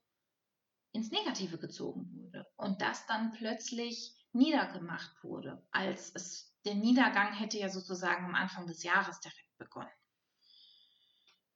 ins 0.94 1.12
Negative 1.12 1.58
gezogen 1.58 2.10
wurde 2.14 2.48
und 2.58 2.82
das 2.82 3.06
dann 3.06 3.32
plötzlich 3.32 4.16
niedergemacht 4.34 5.24
wurde, 5.24 5.66
als 5.72 6.12
es 6.16 6.52
der 6.66 6.76
Niedergang 6.76 7.34
hätte 7.34 7.58
ja 7.58 7.70
sozusagen 7.70 8.26
am 8.26 8.36
Anfang 8.36 8.68
des 8.68 8.84
Jahres 8.84 9.20
direkt 9.20 9.58
begonnen. 9.58 9.90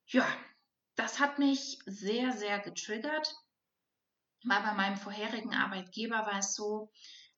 Ja, 0.06 0.26
das 0.94 1.20
hat 1.20 1.38
mich 1.38 1.78
sehr, 1.86 2.32
sehr 2.32 2.58
getriggert, 2.60 3.34
weil 4.44 4.62
bei 4.62 4.72
meinem 4.74 4.96
vorherigen 4.96 5.54
Arbeitgeber 5.54 6.26
war 6.26 6.38
es 6.38 6.54
so, 6.54 6.92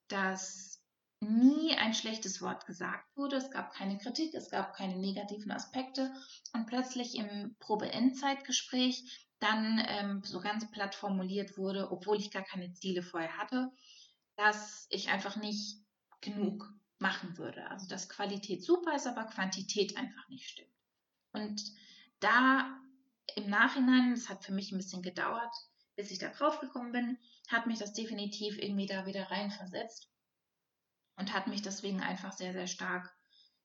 dass 0.08 0.77
nie 1.20 1.74
ein 1.74 1.94
schlechtes 1.94 2.40
Wort 2.40 2.66
gesagt 2.66 3.16
wurde. 3.16 3.36
Es 3.36 3.50
gab 3.50 3.72
keine 3.72 3.98
Kritik, 3.98 4.34
es 4.34 4.50
gab 4.50 4.74
keine 4.74 4.96
negativen 4.96 5.50
Aspekte. 5.50 6.12
Und 6.52 6.66
plötzlich 6.66 7.16
im 7.16 7.56
Probe-Endzeitgespräch 7.58 9.28
dann 9.40 9.82
ähm, 9.86 10.22
so 10.24 10.40
ganz 10.40 10.70
platt 10.70 10.94
formuliert 10.94 11.56
wurde, 11.56 11.90
obwohl 11.90 12.18
ich 12.18 12.30
gar 12.30 12.44
keine 12.44 12.72
Ziele 12.72 13.02
vorher 13.02 13.36
hatte, 13.36 13.70
dass 14.36 14.86
ich 14.90 15.10
einfach 15.10 15.36
nicht 15.36 15.78
genug 16.20 16.72
machen 16.98 17.36
würde. 17.38 17.68
Also 17.70 17.88
dass 17.88 18.08
Qualität 18.08 18.64
super 18.64 18.94
ist, 18.94 19.06
aber 19.06 19.24
Quantität 19.24 19.96
einfach 19.96 20.28
nicht 20.28 20.48
stimmt. 20.48 20.72
Und 21.32 21.62
da 22.20 22.80
im 23.36 23.48
Nachhinein, 23.48 24.12
es 24.12 24.28
hat 24.28 24.44
für 24.44 24.52
mich 24.52 24.72
ein 24.72 24.78
bisschen 24.78 25.02
gedauert, 25.02 25.54
bis 25.94 26.10
ich 26.10 26.18
da 26.18 26.28
drauf 26.28 26.60
gekommen 26.60 26.92
bin, 26.92 27.18
hat 27.48 27.66
mich 27.66 27.78
das 27.78 27.92
definitiv 27.92 28.58
irgendwie 28.58 28.86
da 28.86 29.06
wieder 29.06 29.30
reinversetzt 29.30 30.08
und 31.18 31.32
hat 31.34 31.48
mich 31.48 31.62
deswegen 31.62 32.00
einfach 32.00 32.32
sehr, 32.32 32.52
sehr 32.52 32.66
stark 32.66 33.12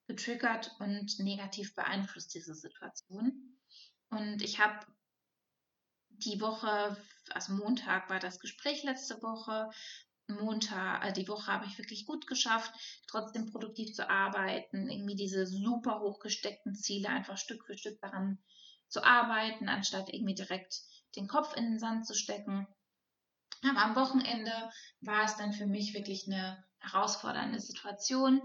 getriggert 0.07 0.71
und 0.79 1.19
negativ 1.19 1.75
beeinflusst, 1.75 2.33
diese 2.33 2.55
Situation. 2.55 3.57
Und 4.09 4.41
ich 4.41 4.59
habe 4.59 4.85
die 6.09 6.41
Woche, 6.41 6.97
also 7.31 7.53
Montag 7.53 8.09
war 8.09 8.19
das 8.19 8.39
Gespräch 8.39 8.83
letzte 8.83 9.21
Woche. 9.21 9.69
Montag, 10.27 11.05
äh, 11.05 11.13
die 11.13 11.27
Woche 11.27 11.51
habe 11.51 11.65
ich 11.65 11.77
wirklich 11.77 12.05
gut 12.05 12.27
geschafft, 12.27 12.73
trotzdem 13.07 13.51
produktiv 13.51 13.93
zu 13.93 14.09
arbeiten, 14.09 14.89
irgendwie 14.89 15.15
diese 15.15 15.45
super 15.45 15.99
hochgesteckten 15.99 16.75
Ziele 16.75 17.09
einfach 17.09 17.37
Stück 17.37 17.65
für 17.65 17.77
Stück 17.77 17.99
daran 18.01 18.39
zu 18.87 19.03
arbeiten, 19.03 19.69
anstatt 19.69 20.13
irgendwie 20.13 20.35
direkt 20.35 20.81
den 21.15 21.27
Kopf 21.27 21.55
in 21.55 21.65
den 21.65 21.79
Sand 21.79 22.07
zu 22.07 22.13
stecken. 22.13 22.67
Aber 23.63 23.81
am 23.81 23.95
Wochenende 23.95 24.71
war 25.01 25.25
es 25.25 25.35
dann 25.37 25.53
für 25.53 25.67
mich 25.67 25.93
wirklich 25.93 26.27
eine 26.27 26.63
herausfordernde 26.83 27.59
Situation. 27.59 28.41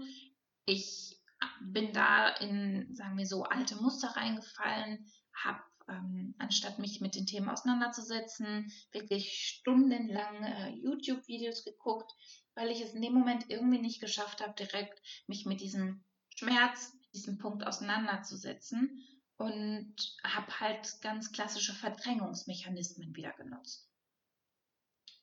Ich 0.65 1.19
bin 1.61 1.93
da 1.93 2.29
in, 2.29 2.93
sagen 2.95 3.17
wir 3.17 3.25
so, 3.25 3.43
alte 3.43 3.75
Muster 3.75 4.09
reingefallen, 4.09 5.05
habe 5.33 5.61
ähm, 5.87 6.35
anstatt 6.37 6.79
mich 6.79 7.01
mit 7.01 7.15
den 7.15 7.25
Themen 7.25 7.49
auseinanderzusetzen, 7.49 8.71
wirklich 8.91 9.31
stundenlang 9.33 10.43
äh, 10.43 10.69
YouTube-Videos 10.69 11.63
geguckt, 11.63 12.11
weil 12.55 12.69
ich 12.69 12.81
es 12.81 12.93
in 12.93 13.01
dem 13.01 13.13
Moment 13.13 13.49
irgendwie 13.49 13.79
nicht 13.79 14.01
geschafft 14.01 14.41
habe, 14.41 14.53
direkt 14.53 15.01
mich 15.27 15.45
mit 15.45 15.61
diesem 15.61 16.03
Schmerz, 16.35 16.93
diesem 17.13 17.37
Punkt 17.37 17.65
auseinanderzusetzen 17.65 19.03
und 19.37 19.95
habe 20.23 20.59
halt 20.59 21.01
ganz 21.01 21.31
klassische 21.31 21.73
Verdrängungsmechanismen 21.73 23.15
wieder 23.15 23.31
genutzt. 23.33 23.89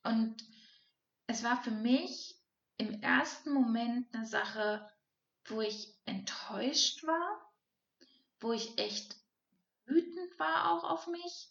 Und 0.02 0.36
es 1.26 1.42
war 1.42 1.62
für 1.62 1.70
mich 1.70 2.36
im 2.78 3.02
ersten 3.02 3.52
Moment 3.52 4.14
eine 4.14 4.26
Sache, 4.26 4.88
wo 5.46 5.60
ich 5.60 5.94
enttäuscht 6.04 7.04
war, 7.04 7.52
wo 8.40 8.52
ich 8.52 8.78
echt 8.78 9.16
wütend 9.86 10.38
war 10.38 10.72
auch 10.72 10.84
auf 10.84 11.06
mich, 11.06 11.50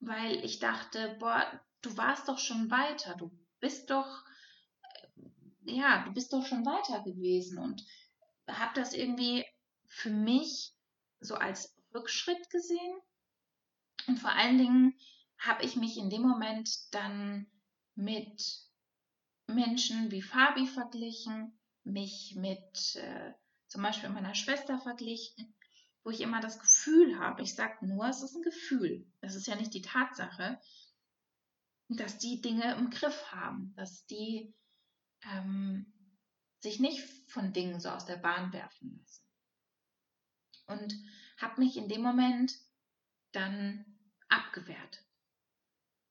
weil 0.00 0.44
ich 0.44 0.58
dachte, 0.58 1.16
boah, 1.18 1.60
du 1.80 1.96
warst 1.96 2.28
doch 2.28 2.38
schon 2.38 2.70
weiter, 2.70 3.14
du 3.16 3.30
bist 3.60 3.90
doch, 3.90 4.24
äh, 4.82 5.72
ja, 5.72 6.04
du 6.04 6.12
bist 6.12 6.32
doch 6.32 6.44
schon 6.46 6.66
weiter 6.66 7.02
gewesen 7.02 7.58
und 7.58 7.84
habe 8.48 8.74
das 8.74 8.92
irgendwie 8.92 9.44
für 9.86 10.10
mich 10.10 10.74
so 11.20 11.34
als 11.36 11.74
Rückschritt 11.94 12.50
gesehen. 12.50 12.98
Und 14.08 14.18
vor 14.18 14.30
allen 14.30 14.58
Dingen 14.58 14.98
habe 15.38 15.64
ich 15.64 15.76
mich 15.76 15.96
in 15.96 16.10
dem 16.10 16.22
Moment 16.22 16.92
dann 16.92 17.46
mit 17.94 18.42
Menschen 19.54 20.10
wie 20.10 20.22
Fabi 20.22 20.66
verglichen, 20.66 21.58
mich 21.84 22.34
mit 22.36 22.96
äh, 22.96 23.32
zum 23.68 23.82
Beispiel 23.82 24.10
meiner 24.10 24.34
Schwester 24.34 24.78
verglichen, 24.78 25.54
wo 26.04 26.10
ich 26.10 26.20
immer 26.20 26.40
das 26.40 26.58
Gefühl 26.58 27.18
habe, 27.18 27.42
ich 27.42 27.54
sage 27.54 27.86
nur, 27.86 28.06
es 28.06 28.22
ist 28.22 28.34
ein 28.34 28.42
Gefühl, 28.42 29.06
das 29.20 29.34
ist 29.34 29.46
ja 29.46 29.54
nicht 29.56 29.72
die 29.74 29.82
Tatsache, 29.82 30.60
dass 31.88 32.18
die 32.18 32.40
Dinge 32.40 32.74
im 32.74 32.90
Griff 32.90 33.32
haben, 33.32 33.72
dass 33.76 34.06
die 34.06 34.54
ähm, 35.24 35.92
sich 36.60 36.80
nicht 36.80 37.02
von 37.30 37.52
Dingen 37.52 37.80
so 37.80 37.90
aus 37.90 38.06
der 38.06 38.16
Bahn 38.16 38.52
werfen 38.52 38.98
lassen. 38.98 39.26
Und 40.66 40.94
habe 41.38 41.60
mich 41.60 41.76
in 41.76 41.88
dem 41.88 42.02
Moment 42.02 42.54
dann 43.32 43.84
abgewertet. 44.28 45.04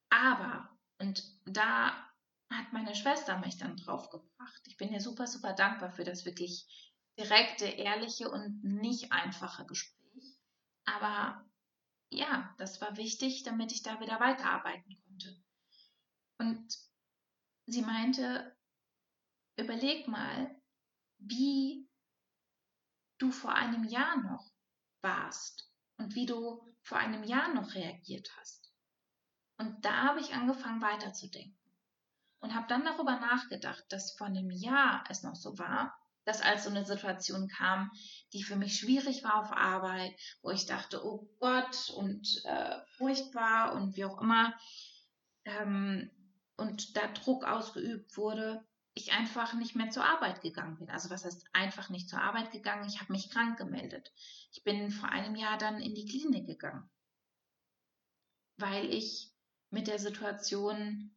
Aber, 0.09 0.69
und 0.99 1.23
da 1.45 2.10
hat 2.57 2.73
meine 2.73 2.95
Schwester 2.95 3.37
mich 3.37 3.57
dann 3.57 3.77
draufgebracht. 3.77 4.61
Ich 4.65 4.77
bin 4.77 4.91
ihr 4.91 4.99
super, 4.99 5.27
super 5.27 5.53
dankbar 5.53 5.91
für 5.91 6.03
das 6.03 6.25
wirklich 6.25 6.67
direkte, 7.17 7.65
ehrliche 7.65 8.29
und 8.29 8.63
nicht 8.63 9.11
einfache 9.11 9.65
Gespräch. 9.65 10.37
Aber 10.85 11.45
ja, 12.09 12.53
das 12.57 12.81
war 12.81 12.97
wichtig, 12.97 13.43
damit 13.43 13.71
ich 13.71 13.83
da 13.83 13.99
wieder 13.99 14.19
weiterarbeiten 14.19 15.01
konnte. 15.05 15.41
Und 16.39 16.77
sie 17.67 17.81
meinte, 17.81 18.55
überleg 19.57 20.07
mal, 20.07 20.59
wie 21.19 21.87
du 23.17 23.31
vor 23.31 23.53
einem 23.53 23.83
Jahr 23.83 24.17
noch 24.23 24.51
warst 25.01 25.71
und 25.97 26.15
wie 26.15 26.25
du 26.25 26.65
vor 26.81 26.97
einem 26.97 27.23
Jahr 27.23 27.53
noch 27.53 27.75
reagiert 27.75 28.29
hast. 28.37 28.73
Und 29.57 29.85
da 29.85 30.07
habe 30.07 30.19
ich 30.19 30.33
angefangen 30.33 30.81
weiterzudenken 30.81 31.60
und 32.41 32.55
habe 32.55 32.67
dann 32.67 32.83
darüber 32.83 33.19
nachgedacht, 33.19 33.83
dass 33.89 34.15
vor 34.17 34.27
einem 34.27 34.51
Jahr 34.51 35.03
es 35.09 35.23
noch 35.23 35.35
so 35.35 35.57
war, 35.57 35.95
dass 36.25 36.41
als 36.41 36.65
so 36.65 36.69
eine 36.69 36.85
Situation 36.85 37.47
kam, 37.47 37.91
die 38.33 38.43
für 38.43 38.55
mich 38.55 38.77
schwierig 38.77 39.23
war 39.23 39.41
auf 39.41 39.51
Arbeit, 39.51 40.13
wo 40.41 40.51
ich 40.51 40.65
dachte, 40.65 41.03
oh 41.05 41.27
Gott 41.39 41.89
und 41.95 42.27
äh, 42.45 42.79
furchtbar 42.97 43.73
und 43.73 43.95
wie 43.95 44.05
auch 44.05 44.21
immer, 44.21 44.53
ähm, 45.45 46.11
und 46.57 46.95
da 46.95 47.07
Druck 47.07 47.43
ausgeübt 47.43 48.17
wurde, 48.17 48.63
ich 48.93 49.13
einfach 49.13 49.53
nicht 49.53 49.75
mehr 49.75 49.89
zur 49.89 50.05
Arbeit 50.05 50.41
gegangen 50.41 50.77
bin. 50.77 50.89
Also 50.89 51.09
was 51.09 51.25
heißt 51.25 51.47
einfach 51.53 51.89
nicht 51.89 52.09
zur 52.09 52.21
Arbeit 52.21 52.51
gegangen? 52.51 52.87
Ich 52.87 52.99
habe 52.99 53.13
mich 53.13 53.29
krank 53.29 53.57
gemeldet. 53.57 54.11
Ich 54.51 54.63
bin 54.63 54.91
vor 54.91 55.09
einem 55.09 55.35
Jahr 55.35 55.57
dann 55.57 55.79
in 55.79 55.95
die 55.95 56.05
Klinik 56.05 56.45
gegangen, 56.45 56.89
weil 58.57 58.93
ich 58.93 59.31
mit 59.69 59.87
der 59.87 59.97
Situation 59.97 61.15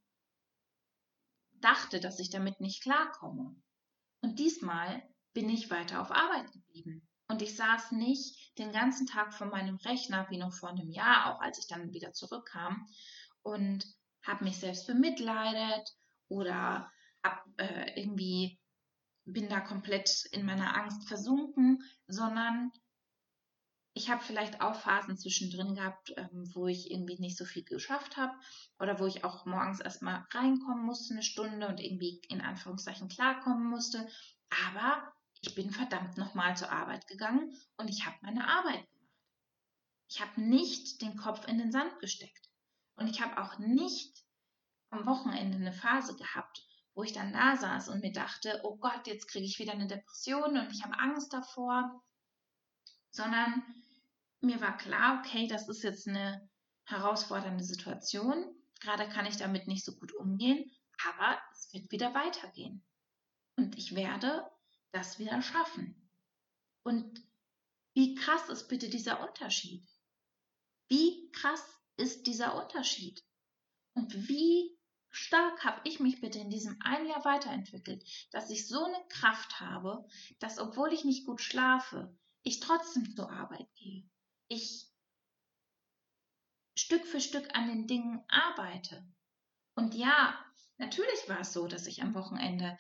dachte, 1.64 2.00
dass 2.00 2.18
ich 2.21 2.30
damit 2.30 2.61
nicht 2.61 2.83
klarkomme. 2.83 3.56
Und 4.21 4.38
diesmal 4.38 5.02
bin 5.33 5.49
ich 5.49 5.71
weiter 5.71 6.00
auf 6.00 6.11
Arbeit 6.11 6.52
geblieben. 6.52 7.09
Und 7.28 7.42
ich 7.42 7.56
saß 7.56 7.92
nicht 7.92 8.56
den 8.59 8.73
ganzen 8.73 9.06
Tag 9.06 9.33
vor 9.33 9.47
meinem 9.47 9.76
Rechner, 9.76 10.26
wie 10.30 10.37
noch 10.37 10.52
vor 10.52 10.68
einem 10.68 10.90
Jahr, 10.90 11.35
auch 11.35 11.40
als 11.40 11.59
ich 11.59 11.66
dann 11.66 11.92
wieder 11.92 12.12
zurückkam, 12.12 12.87
und 13.42 13.85
habe 14.23 14.44
mich 14.44 14.59
selbst 14.59 14.87
bemitleidet 14.87 15.90
oder 16.28 16.90
hab, 17.23 17.44
äh, 17.59 18.00
irgendwie 18.00 18.61
bin 19.25 19.49
da 19.49 19.61
komplett 19.61 20.26
in 20.33 20.44
meiner 20.44 20.76
Angst 20.76 21.09
versunken, 21.09 21.83
sondern 22.06 22.71
ich 23.97 24.11
habe 24.11 24.23
vielleicht 24.23 24.61
auch 24.61 24.75
Phasen 24.75 25.17
zwischendrin 25.17 25.77
gehabt, 25.77 26.13
ähm, 26.17 26.51
wo 26.53 26.67
ich 26.67 26.91
irgendwie 26.91 27.19
nicht 27.21 27.39
so 27.39 27.45
viel 27.45 27.63
geschafft 27.63 28.17
habe 28.17 28.33
oder 28.81 28.99
wo 28.99 29.07
ich 29.07 29.23
auch 29.23 29.47
morgens 29.47 29.81
erstmal 29.81 30.27
reinkommen 30.33 30.85
musste, 30.85 31.14
eine 31.14 31.23
Stunde 31.23 31.68
und 31.68 31.81
irgendwie 31.81 32.21
in 32.29 32.40
Anführungszeichen 32.40 33.09
klarkommen 33.09 33.71
musste. 33.71 34.09
Aber 34.68 35.12
ich 35.42 35.55
bin 35.55 35.71
verdammt 35.71 36.16
nochmal 36.16 36.57
zur 36.57 36.73
Arbeit 36.73 37.07
gegangen 37.07 37.57
und 37.77 37.88
ich 37.88 38.05
habe 38.05 38.16
meine 38.23 38.49
Arbeit 38.49 38.85
gemacht. 38.90 38.95
Ich 40.09 40.21
habe 40.21 40.40
nicht 40.40 41.01
den 41.01 41.16
Kopf 41.16 41.47
in 41.47 41.59
den 41.59 41.71
Sand 41.71 41.99
gesteckt. 42.01 42.51
Und 42.97 43.09
ich 43.09 43.21
habe 43.23 43.40
auch 43.40 43.59
nicht 43.59 44.25
am 44.90 45.07
Wochenende 45.07 45.57
eine 45.57 45.73
Phase 45.73 46.16
gehabt, 46.16 46.64
wo 46.95 47.05
ich 47.05 47.12
dann 47.12 47.33
da 47.33 47.57
saß 47.57 47.88
und 47.88 48.03
mir 48.03 48.12
dachte, 48.12 48.61
oh 48.64 48.77
Gott, 48.77 49.07
jetzt 49.07 49.29
kriege 49.29 49.45
ich 49.45 49.59
wieder 49.59 49.73
eine 49.73 49.87
Depression 49.87 50.57
und 50.57 50.73
ich 50.73 50.85
habe 50.85 50.99
Angst 50.99 51.33
davor, 51.33 52.03
sondern 53.11 53.62
mir 54.44 54.61
war 54.61 54.76
klar, 54.76 55.20
okay, 55.20 55.46
das 55.46 55.68
ist 55.68 55.83
jetzt 55.83 56.09
eine 56.09 56.48
herausfordernde 56.85 57.64
Situation. 57.64 58.54
Gerade 58.80 59.09
kann 59.09 59.26
ich 59.26 59.37
damit 59.37 59.66
nicht 59.66 59.85
so 59.85 59.94
gut 59.96 60.12
umgehen, 60.14 60.70
aber 61.07 61.38
es 61.52 61.72
wird 61.72 61.90
wieder 61.90 62.14
weitergehen. 62.14 62.85
Und 63.57 63.78
ich 63.78 63.94
werde 63.94 64.48
das 64.92 65.18
wieder 65.18 65.40
schaffen. 65.42 66.11
Und 66.83 67.22
wie 67.94 68.14
krass 68.14 68.48
ist 68.48 68.68
bitte 68.68 68.88
dieser 68.88 69.26
Unterschied? 69.26 69.87
Wie 70.88 71.30
krass 71.33 71.64
ist 71.96 72.26
dieser 72.26 72.61
Unterschied? 72.62 73.24
Und 73.94 74.28
wie 74.28 74.76
stark 75.11 75.64
habe 75.64 75.80
ich 75.85 76.00
mich 76.00 76.20
bitte 76.20 76.40
in 76.40 76.50
diesem 76.50 76.80
einen 76.83 77.07
Jahr 77.07 77.24
weiterentwickelt, 77.24 78.04
dass 78.33 78.50
ich 78.50 78.66
so 78.66 78.85
eine 78.85 79.02
Kraft 79.09 79.61
habe, 79.61 80.04
dass 80.40 80.59
obwohl 80.59 80.92
ich 80.92 81.04
nicht 81.04 81.24
gut 81.24 81.40
schlafe, 81.40 82.16
ich 82.42 82.61
trotzdem 82.61 83.14
zur 83.14 83.30
Arbeit 83.30 83.72
gehe 83.76 84.04
ich 84.55 84.88
Stück 86.77 87.07
für 87.07 87.21
Stück 87.21 87.55
an 87.55 87.69
den 87.69 87.87
Dingen 87.87 88.23
arbeite. 88.29 89.07
Und 89.75 89.95
ja, 89.95 90.38
natürlich 90.79 91.29
war 91.29 91.40
es 91.40 91.53
so, 91.53 91.67
dass 91.67 91.87
ich 91.87 92.03
am 92.03 92.14
Wochenende 92.14 92.77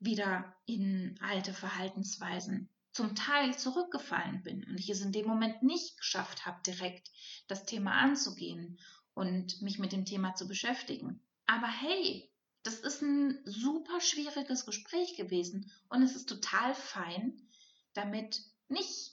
wieder 0.00 0.56
in 0.66 1.18
alte 1.20 1.52
Verhaltensweisen 1.52 2.68
zum 2.92 3.14
Teil 3.14 3.56
zurückgefallen 3.56 4.42
bin 4.42 4.64
und 4.64 4.78
ich 4.78 4.90
es 4.90 5.00
in 5.00 5.12
dem 5.12 5.26
Moment 5.26 5.62
nicht 5.62 5.96
geschafft 5.98 6.46
habe, 6.46 6.60
direkt 6.66 7.10
das 7.46 7.64
Thema 7.64 7.92
anzugehen 7.92 8.78
und 9.14 9.60
mich 9.62 9.78
mit 9.78 9.92
dem 9.92 10.04
Thema 10.04 10.34
zu 10.34 10.46
beschäftigen. 10.46 11.20
Aber 11.46 11.68
hey, 11.68 12.30
das 12.62 12.80
ist 12.80 13.02
ein 13.02 13.40
super 13.44 14.00
schwieriges 14.00 14.66
Gespräch 14.66 15.16
gewesen 15.16 15.70
und 15.88 16.02
es 16.02 16.16
ist 16.16 16.28
total 16.28 16.74
fein, 16.74 17.48
damit 17.92 18.42
nicht 18.68 19.12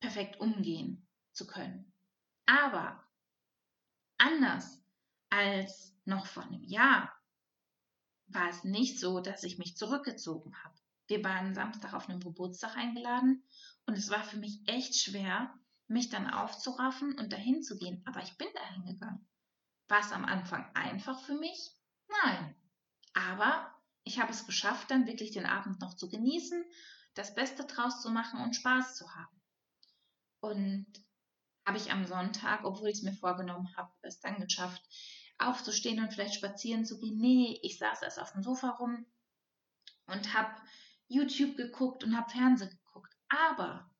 perfekt 0.00 0.40
umgehen 0.40 1.06
zu 1.40 1.46
können. 1.46 1.90
Aber 2.44 3.02
anders 4.18 4.82
als 5.30 5.96
noch 6.04 6.26
vor 6.26 6.42
einem 6.42 6.64
Jahr 6.64 7.10
war 8.26 8.50
es 8.50 8.62
nicht 8.62 9.00
so, 9.00 9.20
dass 9.20 9.42
ich 9.42 9.56
mich 9.56 9.76
zurückgezogen 9.76 10.54
habe. 10.62 10.74
Wir 11.06 11.24
waren 11.24 11.54
Samstag 11.54 11.94
auf 11.94 12.08
einem 12.08 12.20
Geburtstag 12.20 12.76
eingeladen 12.76 13.42
und 13.86 13.96
es 13.96 14.10
war 14.10 14.22
für 14.22 14.36
mich 14.36 14.60
echt 14.66 15.00
schwer, 15.00 15.54
mich 15.86 16.10
dann 16.10 16.30
aufzuraffen 16.30 17.18
und 17.18 17.32
dahin 17.32 17.62
zu 17.62 17.78
gehen. 17.78 18.02
Aber 18.06 18.22
ich 18.22 18.36
bin 18.36 18.48
dahin 18.54 18.84
gegangen. 18.84 19.26
War 19.88 20.00
es 20.00 20.12
am 20.12 20.26
Anfang 20.26 20.70
einfach 20.74 21.20
für 21.20 21.34
mich? 21.34 21.70
Nein. 22.22 22.54
Aber 23.14 23.74
ich 24.04 24.20
habe 24.20 24.30
es 24.30 24.46
geschafft, 24.46 24.90
dann 24.90 25.06
wirklich 25.06 25.30
den 25.32 25.46
Abend 25.46 25.80
noch 25.80 25.96
zu 25.96 26.08
genießen, 26.08 26.64
das 27.14 27.34
Beste 27.34 27.64
draus 27.64 28.02
zu 28.02 28.10
machen 28.10 28.40
und 28.40 28.54
Spaß 28.54 28.96
zu 28.96 29.12
haben. 29.14 29.40
Und 30.40 30.86
habe 31.66 31.78
ich 31.78 31.90
am 31.90 32.06
Sonntag, 32.06 32.64
obwohl 32.64 32.88
ich 32.88 32.98
es 32.98 33.02
mir 33.02 33.12
vorgenommen 33.12 33.74
habe, 33.76 33.92
es 34.02 34.20
dann 34.20 34.40
geschafft, 34.40 34.82
aufzustehen 35.38 36.00
und 36.00 36.12
vielleicht 36.12 36.34
spazieren 36.34 36.84
zu 36.84 36.98
gehen. 36.98 37.18
Nee, 37.18 37.58
ich 37.62 37.78
saß 37.78 38.02
erst 38.02 38.20
auf 38.20 38.32
dem 38.32 38.42
Sofa 38.42 38.70
rum 38.70 39.06
und 40.06 40.34
habe 40.34 40.54
YouTube 41.08 41.56
geguckt 41.56 42.04
und 42.04 42.16
habe 42.16 42.30
Fernsehen 42.30 42.70
geguckt. 42.70 43.14
Aber 43.28 43.90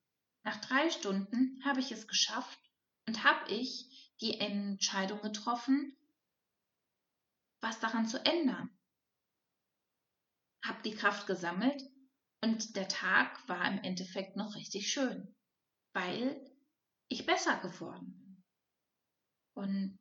nach 0.42 0.60
drei 0.60 0.90
Stunden 0.90 1.62
habe 1.64 1.80
ich 1.80 1.92
es 1.92 2.08
geschafft 2.08 2.58
und 3.06 3.24
habe 3.24 3.50
ich 3.50 4.14
die 4.20 4.38
Entscheidung 4.38 5.20
getroffen, 5.22 5.96
was 7.60 7.80
daran 7.80 8.06
zu 8.06 8.24
ändern. 8.24 8.70
Habe 10.64 10.82
die 10.82 10.94
Kraft 10.94 11.26
gesammelt 11.26 11.82
und 12.42 12.76
der 12.76 12.88
Tag 12.88 13.48
war 13.48 13.66
im 13.66 13.78
Endeffekt 13.82 14.36
noch 14.36 14.54
richtig 14.54 14.92
schön 14.92 15.34
weil 15.92 16.40
ich 17.10 17.26
besser 17.26 17.58
geworden 17.58 18.14
bin. 18.16 18.44
Und 19.52 20.00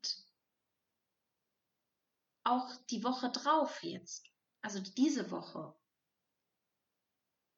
auch 2.46 2.74
die 2.90 3.04
Woche 3.04 3.30
drauf 3.32 3.84
jetzt, 3.84 4.26
also 4.62 4.80
diese 4.80 5.30
Woche, 5.32 5.76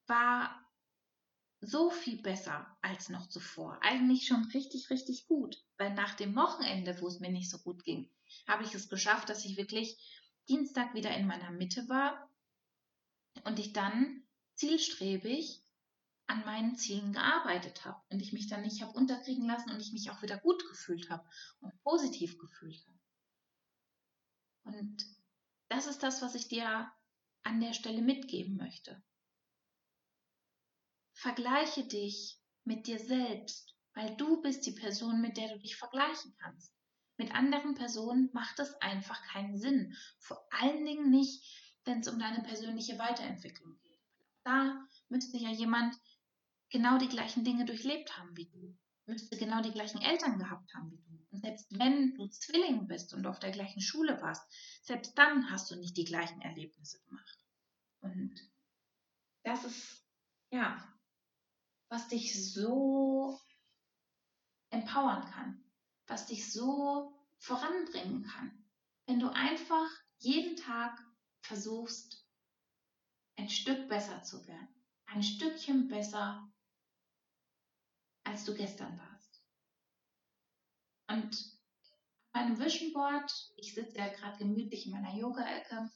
war 0.07 0.67
so 1.59 1.91
viel 1.91 2.21
besser 2.21 2.75
als 2.81 3.09
noch 3.09 3.27
zuvor. 3.27 3.77
Eigentlich 3.81 4.25
schon 4.25 4.45
richtig, 4.45 4.89
richtig 4.89 5.27
gut. 5.27 5.63
Weil 5.77 5.93
nach 5.93 6.15
dem 6.15 6.35
Wochenende, 6.35 6.99
wo 7.01 7.07
es 7.07 7.19
mir 7.19 7.31
nicht 7.31 7.51
so 7.51 7.59
gut 7.59 7.83
ging, 7.83 8.09
habe 8.47 8.63
ich 8.63 8.73
es 8.73 8.89
geschafft, 8.89 9.29
dass 9.29 9.45
ich 9.45 9.57
wirklich 9.57 9.97
Dienstag 10.49 10.95
wieder 10.95 11.15
in 11.15 11.27
meiner 11.27 11.51
Mitte 11.51 11.87
war 11.87 12.29
und 13.43 13.59
ich 13.59 13.73
dann 13.73 14.23
zielstrebig 14.55 15.63
an 16.31 16.45
meinen 16.45 16.75
Zielen 16.77 17.11
gearbeitet 17.11 17.83
habe 17.85 18.01
und 18.09 18.21
ich 18.21 18.31
mich 18.31 18.47
dann 18.47 18.61
nicht 18.61 18.81
habe 18.81 18.93
unterkriegen 18.93 19.45
lassen 19.45 19.69
und 19.71 19.81
ich 19.81 19.91
mich 19.91 20.09
auch 20.09 20.21
wieder 20.21 20.37
gut 20.37 20.65
gefühlt 20.69 21.09
habe 21.09 21.27
und 21.59 21.77
positiv 21.83 22.37
gefühlt 22.37 22.81
habe. 22.87 22.99
Und 24.77 25.05
das 25.67 25.87
ist 25.87 26.03
das, 26.03 26.21
was 26.21 26.35
ich 26.35 26.47
dir 26.47 26.89
an 27.43 27.59
der 27.59 27.73
Stelle 27.73 28.01
mitgeben 28.01 28.55
möchte. 28.55 29.03
Vergleiche 31.13 31.85
dich 31.85 32.39
mit 32.63 32.87
dir 32.87 32.99
selbst, 32.99 33.75
weil 33.93 34.15
du 34.15 34.41
bist 34.41 34.65
die 34.65 34.71
Person, 34.71 35.21
mit 35.21 35.37
der 35.37 35.49
du 35.49 35.59
dich 35.59 35.75
vergleichen 35.75 36.33
kannst. 36.39 36.73
Mit 37.17 37.35
anderen 37.35 37.75
Personen 37.75 38.29
macht 38.31 38.59
es 38.59 38.73
einfach 38.81 39.21
keinen 39.23 39.57
Sinn. 39.57 39.95
Vor 40.17 40.47
allen 40.51 40.85
Dingen 40.85 41.09
nicht, 41.09 41.43
wenn 41.83 41.99
es 41.99 42.07
um 42.07 42.17
deine 42.19 42.41
persönliche 42.41 42.97
Weiterentwicklung 42.97 43.77
geht. 43.81 43.99
Da 44.43 44.87
müsste 45.09 45.37
ja 45.37 45.49
jemand 45.49 45.95
genau 46.71 46.97
die 46.97 47.09
gleichen 47.09 47.43
Dinge 47.43 47.65
durchlebt 47.65 48.17
haben 48.17 48.35
wie 48.35 48.49
du, 48.49 48.75
müsste 49.05 49.37
genau 49.37 49.61
die 49.61 49.71
gleichen 49.71 50.01
Eltern 50.01 50.39
gehabt 50.39 50.73
haben 50.73 50.91
wie 50.91 50.97
du. 50.97 51.27
Und 51.31 51.41
selbst 51.41 51.67
wenn 51.77 52.15
du 52.15 52.27
Zwilling 52.27 52.87
bist 52.87 53.13
und 53.13 53.25
auf 53.27 53.39
der 53.39 53.51
gleichen 53.51 53.81
Schule 53.81 54.21
warst, 54.21 54.43
selbst 54.81 55.17
dann 55.17 55.49
hast 55.51 55.69
du 55.69 55.75
nicht 55.75 55.95
die 55.97 56.05
gleichen 56.05 56.41
Erlebnisse 56.41 56.99
gemacht. 57.03 57.45
Und 58.01 58.35
das 59.43 59.63
ist, 59.63 60.03
ja, 60.49 60.83
was 61.89 62.07
dich 62.07 62.53
so 62.53 63.39
empowern 64.69 65.29
kann, 65.31 65.63
was 66.07 66.27
dich 66.27 66.51
so 66.51 67.13
voranbringen 67.39 68.23
kann. 68.23 68.65
Wenn 69.05 69.19
du 69.19 69.29
einfach 69.29 69.89
jeden 70.19 70.55
Tag 70.55 71.03
versuchst, 71.41 72.25
ein 73.35 73.49
Stück 73.49 73.89
besser 73.89 74.21
zu 74.23 74.45
werden, 74.47 74.67
ein 75.05 75.23
Stückchen 75.23 75.87
besser 75.87 76.50
als 78.31 78.45
du 78.45 78.55
gestern 78.55 78.97
warst. 78.97 79.43
Und 81.09 81.59
meinem 82.31 82.57
Vision 82.57 82.93
Board, 82.93 83.29
ich 83.57 83.75
sitze 83.75 83.97
ja 83.97 84.07
gerade 84.07 84.37
gemütlich 84.37 84.85
in 84.85 84.93
meiner 84.93 85.13
Yoga-Ecke, 85.13 85.91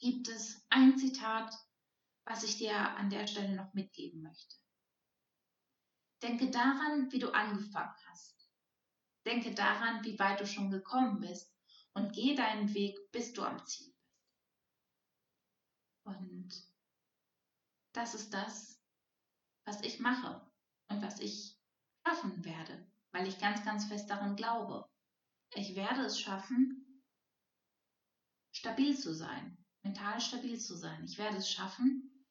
gibt 0.00 0.26
es 0.26 0.66
ein 0.68 0.98
Zitat, 0.98 1.54
was 2.24 2.42
ich 2.42 2.56
dir 2.56 2.76
an 2.76 3.08
der 3.08 3.28
Stelle 3.28 3.54
noch 3.54 3.72
mitgeben 3.72 4.20
möchte. 4.20 4.56
Denke 6.22 6.50
daran, 6.50 7.12
wie 7.12 7.20
du 7.20 7.30
angefangen 7.30 7.94
hast. 8.08 8.34
Denke 9.24 9.54
daran, 9.54 10.04
wie 10.04 10.18
weit 10.18 10.40
du 10.40 10.46
schon 10.46 10.72
gekommen 10.72 11.20
bist 11.20 11.54
und 11.94 12.12
geh 12.12 12.34
deinen 12.34 12.74
Weg, 12.74 12.98
bis 13.12 13.32
du 13.32 13.44
am 13.44 13.64
Ziel 13.64 13.86
bist. 13.86 14.08
Und 16.02 16.48
das 17.92 18.14
ist 18.14 18.34
das, 18.34 18.82
was 19.64 19.80
ich 19.82 20.00
mache 20.00 20.47
und 20.88 21.02
was 21.02 21.20
ich 21.20 21.56
schaffen 22.06 22.44
werde, 22.44 22.90
weil 23.12 23.26
ich 23.26 23.38
ganz, 23.38 23.64
ganz 23.64 23.86
fest 23.86 24.08
daran 24.10 24.36
glaube. 24.36 24.88
Ich 25.54 25.74
werde 25.74 26.02
es 26.02 26.20
schaffen, 26.20 27.02
stabil 28.52 28.96
zu 28.96 29.14
sein, 29.14 29.64
mental 29.82 30.20
stabil 30.20 30.58
zu 30.58 30.76
sein. 30.76 31.04
Ich 31.04 31.18
werde 31.18 31.38
es 31.38 31.50
schaffen, 31.50 32.26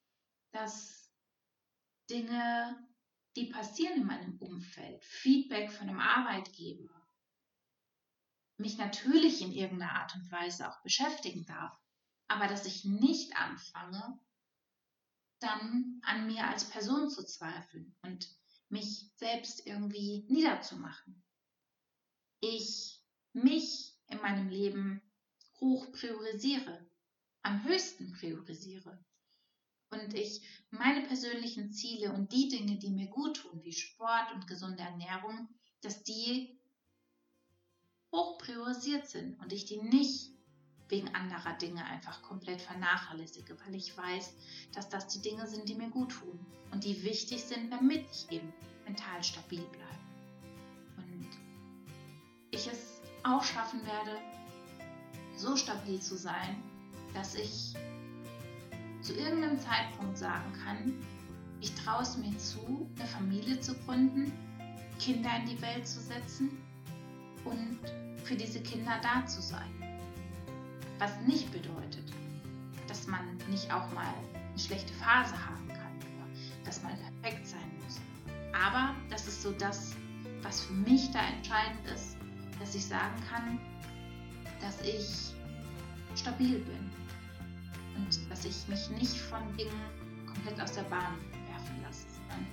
dass 0.51 1.11
Dinge, 2.09 2.87
die 3.35 3.47
passieren 3.47 4.01
in 4.01 4.07
meinem 4.07 4.37
Umfeld, 4.39 5.03
Feedback 5.03 5.71
von 5.71 5.89
einem 5.89 5.99
Arbeitgeber, 5.99 7.07
mich 8.57 8.77
natürlich 8.77 9.41
in 9.41 9.51
irgendeiner 9.51 9.93
Art 9.93 10.15
und 10.15 10.31
Weise 10.31 10.69
auch 10.69 10.81
beschäftigen 10.81 11.45
darf, 11.45 11.79
aber 12.27 12.47
dass 12.47 12.65
ich 12.65 12.85
nicht 12.85 13.35
anfange, 13.35 14.19
dann 15.39 16.01
an 16.03 16.25
mir 16.25 16.47
als 16.47 16.69
Person 16.69 17.09
zu 17.09 17.23
zweifeln 17.23 17.95
und 18.01 18.27
mich 18.69 19.09
selbst 19.15 19.65
irgendwie 19.65 20.25
niederzumachen. 20.29 21.23
Ich 22.39 23.01
mich 23.33 23.95
in 24.07 24.21
meinem 24.21 24.49
Leben 24.49 25.01
hoch 25.59 25.91
priorisiere, 25.91 26.87
am 27.41 27.63
höchsten 27.63 28.11
priorisiere 28.13 29.03
und 29.89 30.13
ich 30.13 30.41
meine 30.69 31.05
persönlichen 31.07 31.71
Ziele 31.71 32.11
und 32.11 32.31
die 32.31 32.49
Dinge, 32.49 32.77
die 32.77 32.91
mir 32.91 33.07
gut 33.07 33.37
tun, 33.37 33.63
wie 33.63 33.73
Sport 33.73 34.33
und 34.33 34.47
gesunde 34.47 34.83
Ernährung, 34.83 35.47
dass 35.81 36.03
die 36.03 36.59
hoch 38.11 38.37
priorisiert 38.37 39.07
sind 39.07 39.39
und 39.39 39.53
ich 39.53 39.65
die 39.65 39.81
nicht 39.81 40.36
wegen 40.89 41.13
anderer 41.13 41.53
Dinge 41.53 41.83
einfach 41.85 42.21
komplett 42.21 42.61
vernachlässige, 42.61 43.57
weil 43.65 43.75
ich 43.75 43.97
weiß, 43.97 44.33
dass 44.73 44.89
das 44.89 45.07
die 45.07 45.21
Dinge 45.21 45.47
sind, 45.47 45.67
die 45.67 45.75
mir 45.75 45.89
gut 45.89 46.11
tun 46.11 46.39
und 46.71 46.83
die 46.83 47.03
wichtig 47.03 47.43
sind, 47.43 47.71
damit 47.71 48.05
ich 48.11 48.31
eben 48.31 48.53
mental 48.85 49.23
stabil 49.23 49.61
bleibe. 49.61 49.97
Und 50.97 51.27
ich 52.51 52.67
es 52.67 53.01
auch 53.23 53.43
schaffen 53.43 53.85
werde, 53.85 54.17
so 55.35 55.55
stabil 55.55 55.99
zu 56.01 56.17
sein, 56.17 56.63
dass 57.13 57.35
ich 57.35 57.73
zu 59.01 59.13
irgendeinem 59.13 59.59
Zeitpunkt 59.59 60.17
sagen 60.17 60.53
kann, 60.63 60.93
ich 61.61 61.73
traue 61.75 62.03
es 62.03 62.17
mir 62.17 62.37
zu, 62.37 62.89
eine 62.97 63.07
Familie 63.07 63.59
zu 63.59 63.73
gründen, 63.79 64.31
Kinder 64.99 65.29
in 65.37 65.47
die 65.47 65.61
Welt 65.61 65.87
zu 65.87 65.99
setzen 65.99 66.57
und 67.45 67.79
für 68.23 68.35
diese 68.35 68.61
Kinder 68.61 68.99
da 69.01 69.25
zu 69.25 69.41
sein. 69.41 69.76
Was 70.99 71.11
nicht 71.27 71.51
bedeutet, 71.51 72.11
dass 72.87 73.07
man 73.07 73.37
nicht 73.49 73.71
auch 73.71 73.91
mal 73.93 74.13
eine 74.49 74.59
schlechte 74.59 74.93
Phase 74.93 75.33
haben 75.33 75.67
kann 75.67 75.97
oder 75.99 76.27
dass 76.65 76.81
man 76.81 76.93
perfekt 77.21 77.45
sein 77.45 77.71
muss. 77.83 77.99
Aber 78.53 78.95
das 79.09 79.27
ist 79.27 79.43
so 79.43 79.51
das, 79.51 79.95
was 80.41 80.61
für 80.61 80.73
mich 80.73 81.11
da 81.11 81.19
entscheidend 81.19 81.85
ist, 81.93 82.17
dass 82.59 82.73
ich 82.73 82.85
sagen 82.85 83.15
kann, 83.29 83.59
dass 84.59 84.81
ich 84.81 85.33
stabil 86.15 86.59
bin 86.59 86.89
und 87.95 88.31
dass 88.31 88.45
ich 88.45 88.67
mich 88.67 88.89
nicht 88.89 89.17
von 89.17 89.41
Dingen 89.55 89.81
komplett 90.25 90.59
aus 90.59 90.73
der 90.73 90.83
Bahn 90.83 91.17
werfen 91.51 91.81
lasse, 91.83 92.07
sondern 92.09 92.47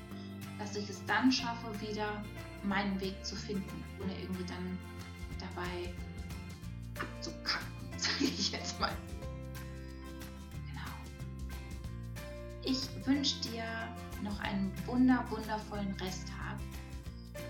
dass 0.58 0.76
ich 0.76 0.88
es 0.90 1.04
dann 1.06 1.32
schaffe, 1.32 1.68
wieder 1.80 2.22
meinen 2.62 3.00
Weg 3.00 3.24
zu 3.24 3.36
finden, 3.36 3.84
ohne 4.02 4.12
irgendwie 4.20 4.44
dann 4.44 4.78
dabei 5.40 5.94
abzukacken 7.00 7.73
sage 8.00 8.24
ich 8.38 8.52
jetzt 8.52 8.80
mal. 8.80 8.92
Genau. 10.68 10.94
Ich 12.62 12.88
wünsche 13.06 13.38
dir 13.40 13.64
noch 14.22 14.38
einen 14.40 14.72
wunder, 14.86 15.24
wundervollen 15.30 15.94
Resttag. 16.00 16.58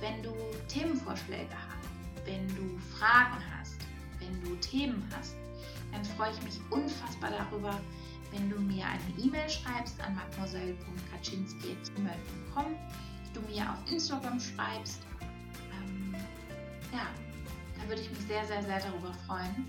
Wenn 0.00 0.22
du 0.22 0.32
Themenvorschläge 0.68 1.52
hast, 1.52 1.88
wenn 2.26 2.48
du 2.48 2.78
Fragen 2.96 3.36
hast, 3.58 3.76
wenn 4.18 4.42
du 4.42 4.56
Themen 4.56 5.06
hast, 5.16 5.36
dann 5.92 6.04
freue 6.04 6.32
ich 6.32 6.42
mich 6.42 6.60
unfassbar 6.70 7.30
darüber, 7.30 7.80
wenn 8.32 8.50
du 8.50 8.58
mir 8.58 8.84
eine 8.86 9.00
E-Mail 9.22 9.48
schreibst 9.48 10.00
an 10.00 10.16
mademoiselle.kaczynski.gmail.com, 10.16 12.76
du 13.34 13.40
mir 13.42 13.70
auf 13.70 13.78
Instagram 13.90 14.40
schreibst. 14.40 15.02
Ähm, 15.72 16.14
ja, 16.92 17.08
da 17.78 17.88
würde 17.88 18.00
ich 18.00 18.10
mich 18.10 18.20
sehr, 18.26 18.44
sehr, 18.46 18.62
sehr 18.62 18.80
darüber 18.80 19.12
freuen. 19.26 19.66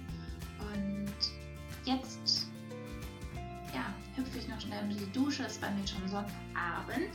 Und 0.59 1.13
jetzt 1.83 2.47
ja, 3.73 3.93
hüpfe 4.15 4.37
ich 4.37 4.47
noch 4.47 4.59
schnell 4.59 4.83
unter 4.83 4.95
die 4.95 5.11
Dusche. 5.11 5.43
Es 5.43 5.61
war 5.61 5.71
mir 5.71 5.87
schon 5.87 6.07
Sonntagabend. 6.07 7.13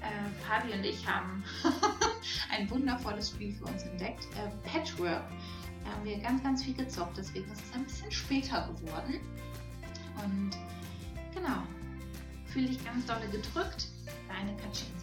Äh, 0.00 0.44
Fabi 0.44 0.72
und 0.72 0.84
ich 0.84 1.06
haben 1.06 1.44
ein 2.50 2.68
wundervolles 2.70 3.30
Spiel 3.30 3.52
für 3.52 3.64
uns 3.66 3.82
entdeckt. 3.84 4.26
Äh, 4.36 4.68
Patchwork. 4.68 5.22
Da 5.84 5.90
haben 5.92 6.04
wir 6.04 6.18
ganz, 6.18 6.42
ganz 6.42 6.64
viel 6.64 6.74
gezockt. 6.74 7.16
Deswegen 7.18 7.50
ist 7.52 7.62
es 7.62 7.74
ein 7.74 7.84
bisschen 7.84 8.10
später 8.10 8.68
geworden. 8.68 9.20
Und 10.24 10.50
genau, 11.34 11.62
fühle 12.46 12.68
dich 12.68 12.84
ganz 12.84 13.06
dolle 13.06 13.28
gedrückt. 13.28 13.88
Deine 14.28 14.56
Kaczynski. 14.56 15.01